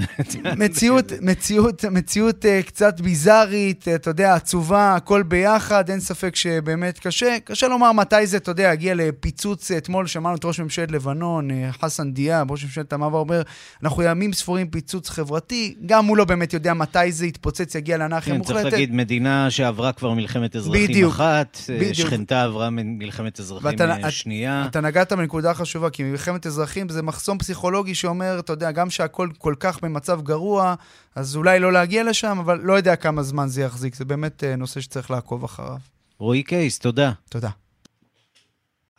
מציאות, 0.58 1.12
מציאות, 1.20 1.84
מציאות 1.84 2.44
uh, 2.44 2.66
קצת 2.66 3.00
ביזארית, 3.00 3.88
uh, 3.88 3.94
אתה 3.94 4.10
יודע, 4.10 4.34
עצובה, 4.34 4.94
הכל 4.94 5.22
ביחד, 5.22 5.90
אין 5.90 6.00
ספק 6.00 6.36
שבאמת 6.36 6.98
קשה. 6.98 7.36
קשה 7.44 7.68
לומר 7.68 7.92
מתי 7.92 8.26
זה, 8.26 8.36
אתה 8.36 8.50
יודע, 8.50 8.70
הגיע 8.70 8.94
לפיצוץ. 8.94 9.70
אתמול 9.70 10.06
שמענו 10.06 10.36
את 10.36 10.44
ראש 10.44 10.60
ממשלת 10.60 10.90
לבנון, 10.90 11.48
חסן 11.72 12.12
דיאב, 12.12 12.50
ראש 12.50 12.64
ממשלת 12.64 12.92
המעבר, 12.92 13.18
אומר, 13.18 13.42
אנחנו 13.82 14.02
ימים 14.02 14.32
ספורים 14.32 14.68
פיצוץ 14.68 15.08
חברתי. 15.08 15.74
גם 15.86 16.06
הוא 16.06 16.16
לא 16.16 16.24
באמת 16.24 16.52
יודע 16.52 16.74
מתי 16.74 17.12
זה 17.12 17.26
יתפוצץ, 17.26 17.74
יגיע 17.74 17.96
לאנרכיה 17.96 18.32
כן, 18.32 18.38
מוחלטת. 18.38 18.60
צריך 18.60 18.72
להגיד, 18.72 18.94
מדינה 18.94 19.50
שעברה 19.50 19.92
כבר 19.92 20.14
מלחמת 20.14 20.56
אזרחים 20.56 20.88
בדיוק, 20.88 21.12
אחת, 21.12 21.58
בדיוק. 21.68 22.11
שכנתה 22.14 22.42
עברה 22.44 22.70
מלחמת 22.70 23.40
אזרחים 23.40 23.70
ואתה, 23.70 24.10
שנייה. 24.10 24.66
אתה 24.66 24.80
נגעת 24.80 25.12
בנקודה 25.12 25.54
חשובה, 25.54 25.90
כי 25.90 26.02
מלחמת 26.02 26.46
אזרחים 26.46 26.88
זה 26.88 27.02
מחסום 27.02 27.38
פסיכולוגי 27.38 27.94
שאומר, 27.94 28.38
אתה 28.38 28.52
יודע, 28.52 28.70
גם 28.70 28.90
שהכל 28.90 29.28
כל 29.38 29.54
כך 29.60 29.78
במצב 29.82 30.22
גרוע, 30.22 30.74
אז 31.14 31.36
אולי 31.36 31.60
לא 31.60 31.72
להגיע 31.72 32.04
לשם, 32.04 32.38
אבל 32.38 32.60
לא 32.62 32.72
יודע 32.72 32.96
כמה 32.96 33.22
זמן 33.22 33.48
זה 33.48 33.62
יחזיק. 33.62 33.94
זה 33.94 34.04
באמת 34.04 34.44
אה, 34.44 34.56
נושא 34.56 34.80
שצריך 34.80 35.10
לעקוב 35.10 35.44
אחריו. 35.44 35.76
רועי 36.18 36.42
קייס, 36.42 36.78
תודה. 36.78 37.12
תודה. 37.28 37.48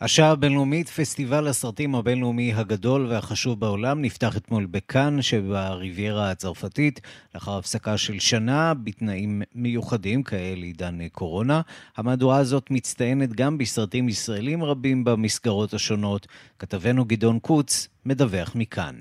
השעה 0.01 0.31
הבינלאומית, 0.31 0.89
פסטיבל 0.89 1.47
הסרטים 1.47 1.95
הבינלאומי 1.95 2.53
הגדול 2.53 3.05
והחשוב 3.05 3.59
בעולם, 3.59 4.01
נפתח 4.01 4.37
אתמול 4.37 4.65
בכאן 4.65 5.21
שבריביירה 5.21 6.31
הצרפתית, 6.31 7.01
לאחר 7.35 7.57
הפסקה 7.57 7.97
של 7.97 8.19
שנה 8.19 8.73
בתנאים 8.73 9.41
מיוחדים 9.55 10.23
כאלה 10.23 10.65
עידן 10.65 11.07
קורונה. 11.07 11.61
המהדורה 11.97 12.37
הזאת 12.37 12.71
מצטיינת 12.71 13.33
גם 13.33 13.57
בסרטים 13.57 14.09
ישראלים 14.09 14.63
רבים 14.63 15.03
במסגרות 15.03 15.73
השונות. 15.73 16.27
כתבנו 16.59 17.05
גדעון 17.05 17.39
קוץ 17.39 17.87
מדווח 18.05 18.55
מכאן. 18.55 18.95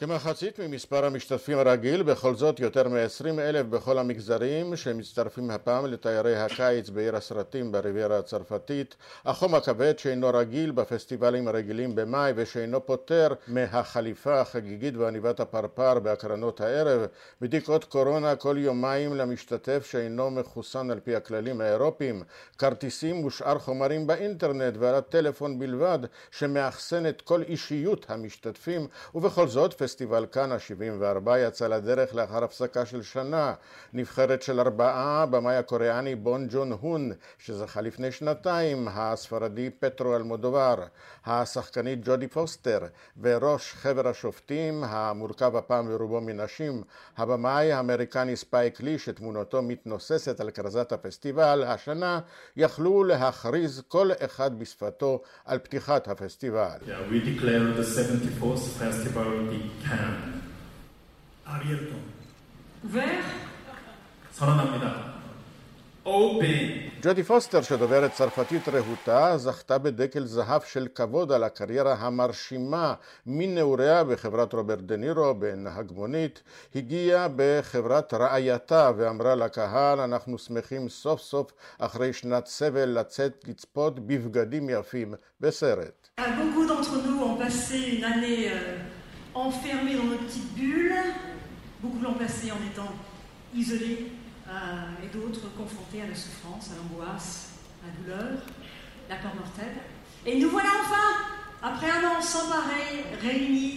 כמחצית 0.00 0.60
ממספר 0.60 1.04
המשתתפים 1.04 1.58
הרגיל, 1.58 2.02
בכל 2.02 2.34
זאת 2.34 2.60
יותר 2.60 2.88
מ-20 2.88 3.40
אלף 3.40 3.66
בכל 3.66 3.98
המגזרים 3.98 4.76
שמצטרפים 4.76 5.50
הפעם 5.50 5.86
לתיירי 5.86 6.36
הקיץ 6.36 6.88
בעיר 6.88 7.16
הסרטים 7.16 7.72
בריביירה 7.72 8.18
הצרפתית. 8.18 8.96
החום 9.24 9.54
הכבד 9.54 9.98
שאינו 9.98 10.28
רגיל 10.34 10.70
בפסטיבלים 10.70 11.48
הרגילים 11.48 11.94
במאי 11.94 12.32
ושאינו 12.36 12.86
פותר 12.86 13.28
מהחליפה 13.48 14.40
החגיגית 14.40 14.96
ועניבת 14.96 15.40
הפרפר 15.40 15.98
בהקרנות 15.98 16.60
הערב. 16.60 17.06
בדיקות 17.40 17.84
קורונה 17.84 18.36
כל 18.36 18.56
יומיים 18.58 19.16
למשתתף 19.16 19.86
שאינו 19.90 20.30
מחוסן 20.30 20.90
על 20.90 21.00
פי 21.00 21.16
הכללים 21.16 21.60
האירופיים. 21.60 22.22
כרטיסים 22.58 23.24
ושאר 23.24 23.58
חומרים 23.58 24.06
באינטרנט 24.06 24.74
ועל 24.78 24.94
הטלפון 24.94 25.58
בלבד 25.58 25.98
שמאחסן 26.30 27.06
את 27.06 27.22
כל 27.22 27.42
אישיות 27.42 28.06
המשתתפים 28.08 28.86
ובכל 29.14 29.48
זאת 29.48 29.74
פסטיבל 29.88 30.26
כאן 30.32 30.52
ה-74 30.52 31.30
יצא 31.38 31.66
לדרך 31.66 32.14
לאחר 32.14 32.44
הפסקה 32.44 32.86
של 32.86 33.02
שנה. 33.02 33.54
נבחרת 33.92 34.42
של 34.42 34.60
ארבעה, 34.60 35.26
במאי 35.26 35.56
הקוריאני 35.56 36.14
בון 36.14 36.46
ג'ון 36.50 36.72
הון, 36.72 37.12
שזכה 37.38 37.80
לפני 37.80 38.12
שנתיים, 38.12 38.88
הספרדי 38.90 39.70
פטרו 39.70 40.16
אלמודובר, 40.16 40.74
השחקנית 41.26 41.98
ג'ודי 42.04 42.28
פוסטר, 42.28 42.78
וראש 43.20 43.72
חבר 43.72 44.08
השופטים, 44.08 44.84
המורכב 44.84 45.56
הפעם 45.56 45.88
ברובו 45.88 46.20
מנשים, 46.20 46.82
הבמאי 47.16 47.72
האמריקני 47.72 48.36
ספייק 48.36 48.80
לי, 48.80 48.98
שתמונתו 48.98 49.62
מתנוססת 49.62 50.40
על 50.40 50.50
כרזת 50.50 50.92
הפסטיבל, 50.92 51.64
השנה 51.66 52.20
יכלו 52.56 53.04
להכריז 53.04 53.82
כל 53.88 54.10
אחד 54.24 54.58
בשפתו 54.58 55.20
על 55.44 55.58
פתיחת 55.58 56.08
הפסטיבל. 56.08 56.78
Yeah, 56.86 57.12
we 57.12 57.20
declare 57.20 57.72
the 57.80 57.84
74th 57.84 58.66
festival 58.80 59.28
Canada. 59.28 59.77
abierto. 61.45 61.95
Ouvert. 62.83 63.25
살아납니다. 64.31 65.13
ג'ודי 67.01 67.23
פוסטר, 67.23 67.61
שדוברת 67.61 68.11
צרפתית 68.13 68.69
רהוטה, 68.69 69.37
זכתה 69.37 69.77
בדקל 69.77 70.25
זהב 70.25 70.61
של 70.61 70.87
כבוד 70.95 71.31
על 71.31 71.43
הקריירה 71.43 71.93
המרשימה 71.93 72.93
מנעוריה 73.25 74.03
בחברת 74.03 74.53
רוברט 74.53 74.79
דה 74.79 74.97
נירו 74.97 75.33
בנהג 75.33 75.91
מונית, 75.91 76.43
הגיעה 76.75 77.27
בחברת 77.35 78.13
רעייתה 78.13 78.91
ואמרה 78.97 79.35
לקהל, 79.35 79.99
אנחנו 79.99 80.37
שמחים 80.37 80.89
סוף 80.89 81.21
סוף 81.21 81.51
אחרי 81.79 82.13
שנת 82.13 82.47
סבל 82.47 82.89
לצאת 82.89 83.45
לצפות 83.47 84.07
בבגדים 84.07 84.69
יפים 84.69 85.13
בסרט. 85.41 86.09
enfermés 89.34 89.94
dans 89.94 90.04
nos 90.04 90.18
petites 90.18 90.54
bulles, 90.54 90.94
beaucoup 91.80 92.00
l'ont 92.02 92.14
passé 92.14 92.50
en 92.50 92.56
étant 92.70 92.92
isolés 93.54 94.12
euh, 94.48 95.04
et 95.04 95.08
d'autres 95.08 95.48
confrontés 95.56 96.02
à 96.02 96.06
la 96.06 96.14
souffrance, 96.14 96.70
à 96.70 96.76
l'angoisse, 96.76 97.50
à 97.82 97.86
la 97.86 97.92
douleur, 97.92 98.42
la 99.08 99.16
peur 99.16 99.34
mortelle. 99.34 99.76
Et 100.26 100.38
nous 100.38 100.50
voilà 100.50 100.68
enfin 100.82 101.37
après 101.62 101.90
un 101.90 102.18
an 102.18 102.22
sans 102.22 102.48
pareil, 102.48 103.04
réunis. 103.20 103.68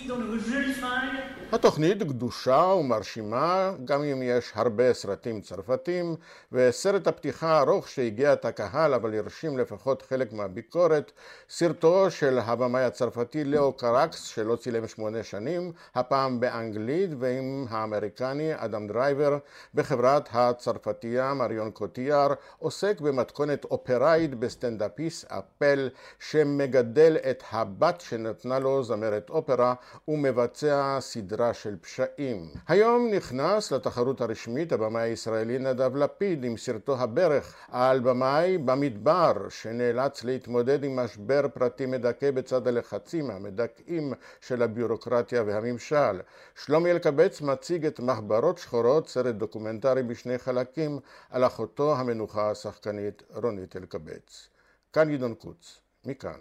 התוכנית 1.53 2.03
גדושה 2.03 2.57
ומרשימה, 2.79 3.71
גם 3.85 4.03
אם 4.03 4.21
יש 4.23 4.51
הרבה 4.55 4.93
סרטים 4.93 5.41
צרפתים, 5.41 6.15
וסרט 6.51 7.07
הפתיחה 7.07 7.47
הארוך 7.57 7.89
שהגיע 7.89 8.33
את 8.33 8.45
הקהל 8.45 8.93
אבל 8.93 9.17
הרשים 9.17 9.57
לפחות 9.57 10.01
חלק 10.01 10.33
מהביקורת, 10.33 11.11
סרטו 11.49 12.11
של 12.11 12.39
הבמאי 12.39 12.83
הצרפתי 12.83 13.43
לאוס 13.43 13.73
קרקס 13.73 14.23
שלא 14.23 14.55
צילם 14.55 14.87
שמונה 14.87 15.23
שנים, 15.23 15.71
הפעם 15.95 16.39
באנגלית 16.39 17.09
ועם 17.19 17.65
האמריקני 17.69 18.51
אדם 18.55 18.87
דרייבר 18.87 19.37
בחברת 19.75 20.29
הצרפתייה 20.31 21.33
מריון 21.33 21.71
קוטיאר, 21.71 22.33
עוסק 22.59 23.01
במתכונת 23.01 23.65
אופראית 23.65 24.35
בסטנדאפיסט 24.35 25.25
אפל 25.25 25.89
שמגדל 26.19 27.17
את 27.31 27.43
הבת 27.71 28.01
שנתנה 28.01 28.59
לו 28.59 28.83
זמרת 28.83 29.29
אופרה 29.29 29.73
ומבצע 30.07 30.97
סדרה 30.99 31.53
של 31.53 31.75
פשעים. 31.81 32.49
היום 32.67 33.09
נכנס 33.13 33.71
לתחרות 33.71 34.21
הרשמית 34.21 34.71
הבמאי 34.71 35.01
הישראלי 35.01 35.59
נדב 35.59 35.95
לפיד 35.95 36.43
עם 36.43 36.57
סרטו 36.57 36.97
הברך 36.97 37.55
על 37.71 37.99
במאי 37.99 38.57
במדבר 38.57 39.33
שנאלץ 39.49 40.23
להתמודד 40.23 40.83
עם 40.83 40.95
משבר 40.95 41.41
פרטי 41.53 41.85
מדכא 41.85 42.31
בצד 42.31 42.67
הלחצים 42.67 43.31
המדכאים 43.31 44.13
של 44.41 44.61
הביורוקרטיה 44.63 45.43
והממשל. 45.43 46.21
שלומי 46.55 46.91
אלקבץ 46.91 47.41
מציג 47.41 47.85
את 47.85 47.99
מחברות 47.99 48.57
שחורות, 48.57 49.09
סרט 49.09 49.35
דוקומנטרי 49.35 50.03
בשני 50.03 50.37
חלקים 50.37 50.99
על 51.29 51.45
אחותו 51.45 51.95
המנוחה 51.95 52.51
השחקנית 52.51 53.23
רונית 53.35 53.75
אלקבץ. 53.75 54.47
כאן 54.93 55.15
גדעון 55.15 55.33
קוץ, 55.33 55.80
מכאן. 56.05 56.39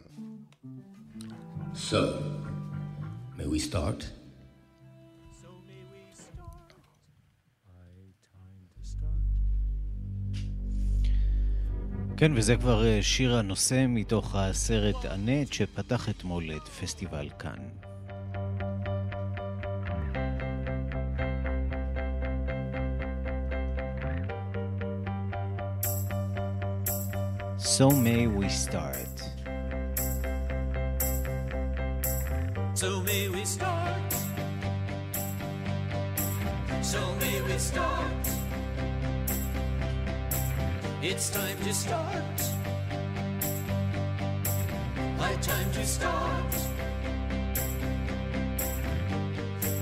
So, 1.75 2.03
may 3.37 3.47
we 3.47 3.59
start? 3.59 4.05
כן, 12.17 12.33
וזה 12.35 12.57
כבר 12.57 12.87
אה, 12.87 13.03
שיר 13.03 13.37
הנושא 13.37 13.85
מתוך 13.89 14.35
הסרט 14.35 15.05
הנט 15.05 15.53
שפתח 15.53 16.09
אתמול 16.09 16.51
את 16.57 16.69
פסטיבל 16.69 17.29
כאן. 17.39 17.59
So 27.59 27.91
may 27.91 28.27
we 28.27 28.49
start. 28.49 29.20
So 32.81 33.03
may 33.03 33.28
we 33.28 33.45
start. 33.45 34.11
So 36.81 37.14
may 37.20 37.43
we 37.43 37.59
start. 37.59 38.24
It's 41.03 41.28
time 41.28 41.59
to 41.59 41.74
start. 41.74 42.39
My 45.18 45.35
time 45.43 45.70
to 45.72 45.85
start. 45.85 46.55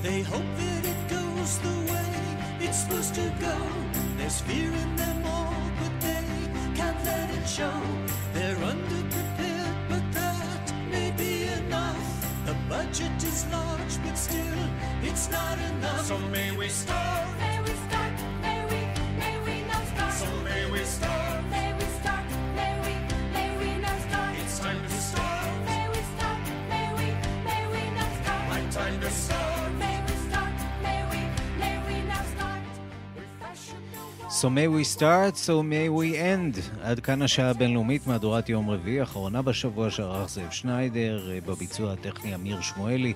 They 0.03 0.23
hope 0.23 0.51
that 0.59 0.85
it 0.85 1.01
goes 1.09 1.59
the 1.59 1.93
way 1.93 2.11
it's 2.59 2.79
supposed 2.83 3.15
to 3.15 3.33
go. 3.41 3.57
There's 4.17 4.41
fear 4.41 4.73
in 4.73 4.97
them 4.97 5.25
all, 5.25 5.55
but 5.79 6.01
they 6.01 6.25
can't 6.75 7.05
let 7.05 7.31
it 7.31 7.47
show. 7.47 8.08
Budget 12.99 13.25
is 13.25 13.47
large, 13.53 14.03
but 14.05 14.19
still, 14.19 14.59
it's 15.03 15.31
not 15.31 15.59
enough. 15.59 16.07
So 16.07 16.19
may 16.19 16.51
we 16.57 16.69
start. 16.69 17.48
So 34.41 34.49
may 34.49 34.69
we 34.69 34.85
start, 34.85 35.37
so 35.37 35.63
may 35.65 35.89
we 35.89 36.17
end. 36.17 36.61
עד 36.83 37.01
כאן 37.01 37.23
השעה 37.23 37.51
הבינלאומית, 37.51 38.07
מהדורת 38.07 38.49
יום 38.49 38.71
רביעי, 38.71 39.03
אחרונה 39.03 39.43
בשבוע 39.43 39.91
שערך 39.91 40.29
זאב 40.29 40.51
שניידר, 40.51 41.31
אה, 41.31 41.39
בביצוע 41.47 41.93
הטכני 41.93 42.35
אמיר 42.35 42.61
שמואלי. 42.61 43.13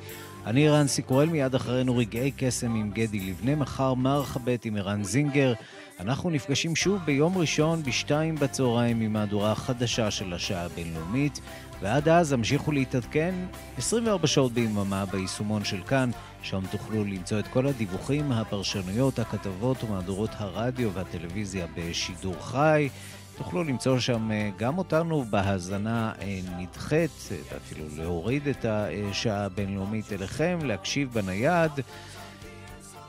אני 0.46 0.68
רנסי 0.68 1.02
קורל, 1.02 1.28
מיד 1.28 1.54
אחרינו 1.54 1.96
רגעי 1.96 2.30
קסם 2.36 2.74
עם 2.74 2.90
גדי 2.90 3.20
לבנה, 3.20 3.54
מחר 3.56 3.94
מרחבת 3.94 4.64
עם 4.64 4.76
ערן 4.76 5.04
זינגר. 5.04 5.52
אנחנו 6.00 6.30
נפגשים 6.30 6.76
שוב 6.76 7.02
ביום 7.04 7.38
ראשון 7.38 7.82
בשתיים 7.82 8.34
בצהריים 8.34 9.00
עם 9.00 9.12
מהדורה 9.12 9.52
החדשה 9.52 10.10
של 10.10 10.32
השעה 10.32 10.64
הבינלאומית, 10.64 11.40
ועד 11.80 12.08
אז 12.08 12.32
המשיכו 12.32 12.72
להתעדכן 12.72 13.34
24 13.78 14.26
שעות 14.26 14.52
ביממה 14.52 15.04
ביישומון 15.06 15.64
של 15.64 15.82
כאן, 15.82 16.10
שם 16.42 16.60
תוכלו 16.70 17.04
למצוא 17.04 17.38
את 17.38 17.48
כל 17.48 17.66
הדיווחים, 17.66 18.32
הפרשנויות, 18.32 19.18
הכתבות 19.18 19.84
ומהדורות 19.84 20.30
הרדיו 20.32 20.92
והטלוויזיה 20.92 21.66
בשידור 21.76 22.36
חי. 22.40 22.88
תוכלו 23.36 23.64
למצוא 23.64 23.98
שם 23.98 24.30
אה, 24.32 24.50
גם 24.56 24.78
אותנו 24.78 25.24
בהאזנה 25.30 26.12
אה, 26.20 26.40
נדחית, 26.58 27.28
אה, 27.30 27.36
ואפילו 27.52 27.84
להוריד 27.96 28.48
את 28.48 28.64
השעה 28.64 29.44
הבינלאומית 29.44 30.12
אליכם, 30.12 30.58
להקשיב 30.62 31.12
בנייד. 31.12 31.72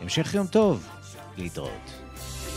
המשך 0.01 0.33
יום 0.33 0.47
טוב, 0.47 0.87
להתראות. 1.37 2.02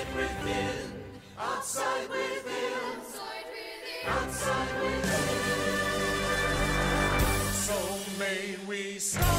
it 0.00 0.06
within? 0.14 1.02
Outside 1.38 2.08
within. 2.08 3.00
Outside 4.06 4.80
within. 4.80 5.08
So 7.52 7.78
may 8.18 8.56
we 8.66 8.98
start. 8.98 9.37